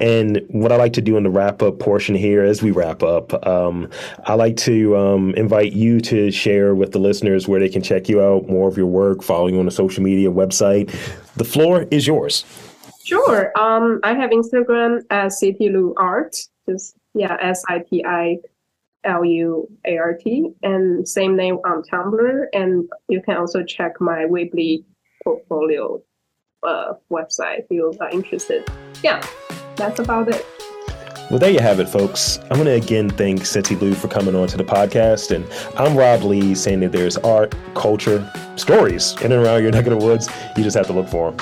and 0.00 0.40
what 0.48 0.72
I 0.72 0.76
like 0.76 0.94
to 0.94 1.02
do 1.02 1.18
in 1.18 1.24
the 1.24 1.30
wrap 1.30 1.60
up 1.60 1.78
portion 1.78 2.14
here, 2.14 2.42
as 2.42 2.62
we 2.62 2.70
wrap 2.70 3.02
up, 3.02 3.46
um, 3.46 3.90
I 4.24 4.32
like 4.32 4.56
to 4.58 4.96
um, 4.96 5.34
invite 5.34 5.74
you 5.74 6.00
to 6.00 6.30
share 6.30 6.74
with 6.74 6.92
the 6.92 6.98
listeners 6.98 7.46
where 7.46 7.60
they 7.60 7.68
can 7.68 7.82
check 7.82 8.08
you 8.08 8.22
out, 8.22 8.48
more 8.48 8.66
of 8.66 8.78
your 8.78 8.86
work, 8.86 9.22
follow 9.22 9.48
you 9.48 9.58
on 9.58 9.66
the 9.66 9.70
social 9.70 10.02
media 10.02 10.30
website. 10.30 10.90
The 11.34 11.44
floor 11.44 11.82
is 11.90 12.06
yours. 12.06 12.46
Sure. 13.04 13.52
Um, 13.58 14.00
I 14.04 14.14
have 14.14 14.30
Instagram 14.30 15.02
as 15.10 15.38
Lu 15.42 15.92
Art, 15.98 16.34
just 16.66 16.96
yeah, 17.12 17.36
S 17.42 17.62
I 17.68 17.80
T 17.80 18.02
I 18.06 18.38
L 19.04 19.22
U 19.22 19.68
A 19.84 19.98
R 19.98 20.14
T, 20.14 20.54
and 20.62 21.06
same 21.06 21.36
name 21.36 21.56
on 21.66 21.82
Tumblr. 21.82 22.46
And 22.54 22.88
you 23.08 23.20
can 23.20 23.36
also 23.36 23.62
check 23.62 24.00
my 24.00 24.24
Weebly 24.24 24.86
portfolio 25.22 26.02
uh, 26.62 26.94
website 27.10 27.60
if 27.60 27.66
you 27.70 27.96
are 28.00 28.10
interested. 28.10 28.68
Yeah, 29.02 29.26
that's 29.76 29.98
about 29.98 30.28
it. 30.28 30.46
Well, 31.30 31.38
there 31.38 31.50
you 31.50 31.60
have 31.60 31.80
it, 31.80 31.88
folks. 31.88 32.38
I'm 32.50 32.62
going 32.62 32.66
to 32.66 32.72
again 32.72 33.08
thank 33.08 33.46
Cynthia 33.46 33.78
Lu 33.78 33.94
for 33.94 34.08
coming 34.08 34.34
on 34.34 34.48
to 34.48 34.56
the 34.56 34.64
podcast. 34.64 35.34
And 35.34 35.46
I'm 35.78 35.96
Rob 35.96 36.22
Lee 36.24 36.54
saying 36.54 36.80
that 36.80 36.92
there's 36.92 37.16
art, 37.18 37.54
culture, 37.74 38.30
stories 38.56 39.12
in 39.22 39.32
and 39.32 39.42
around 39.42 39.62
your 39.62 39.72
neck 39.72 39.86
of 39.86 39.98
the 39.98 40.04
woods. 40.04 40.28
You 40.56 40.62
just 40.62 40.76
have 40.76 40.88
to 40.88 40.92
look 40.92 41.08
for 41.08 41.30
them. 41.30 41.40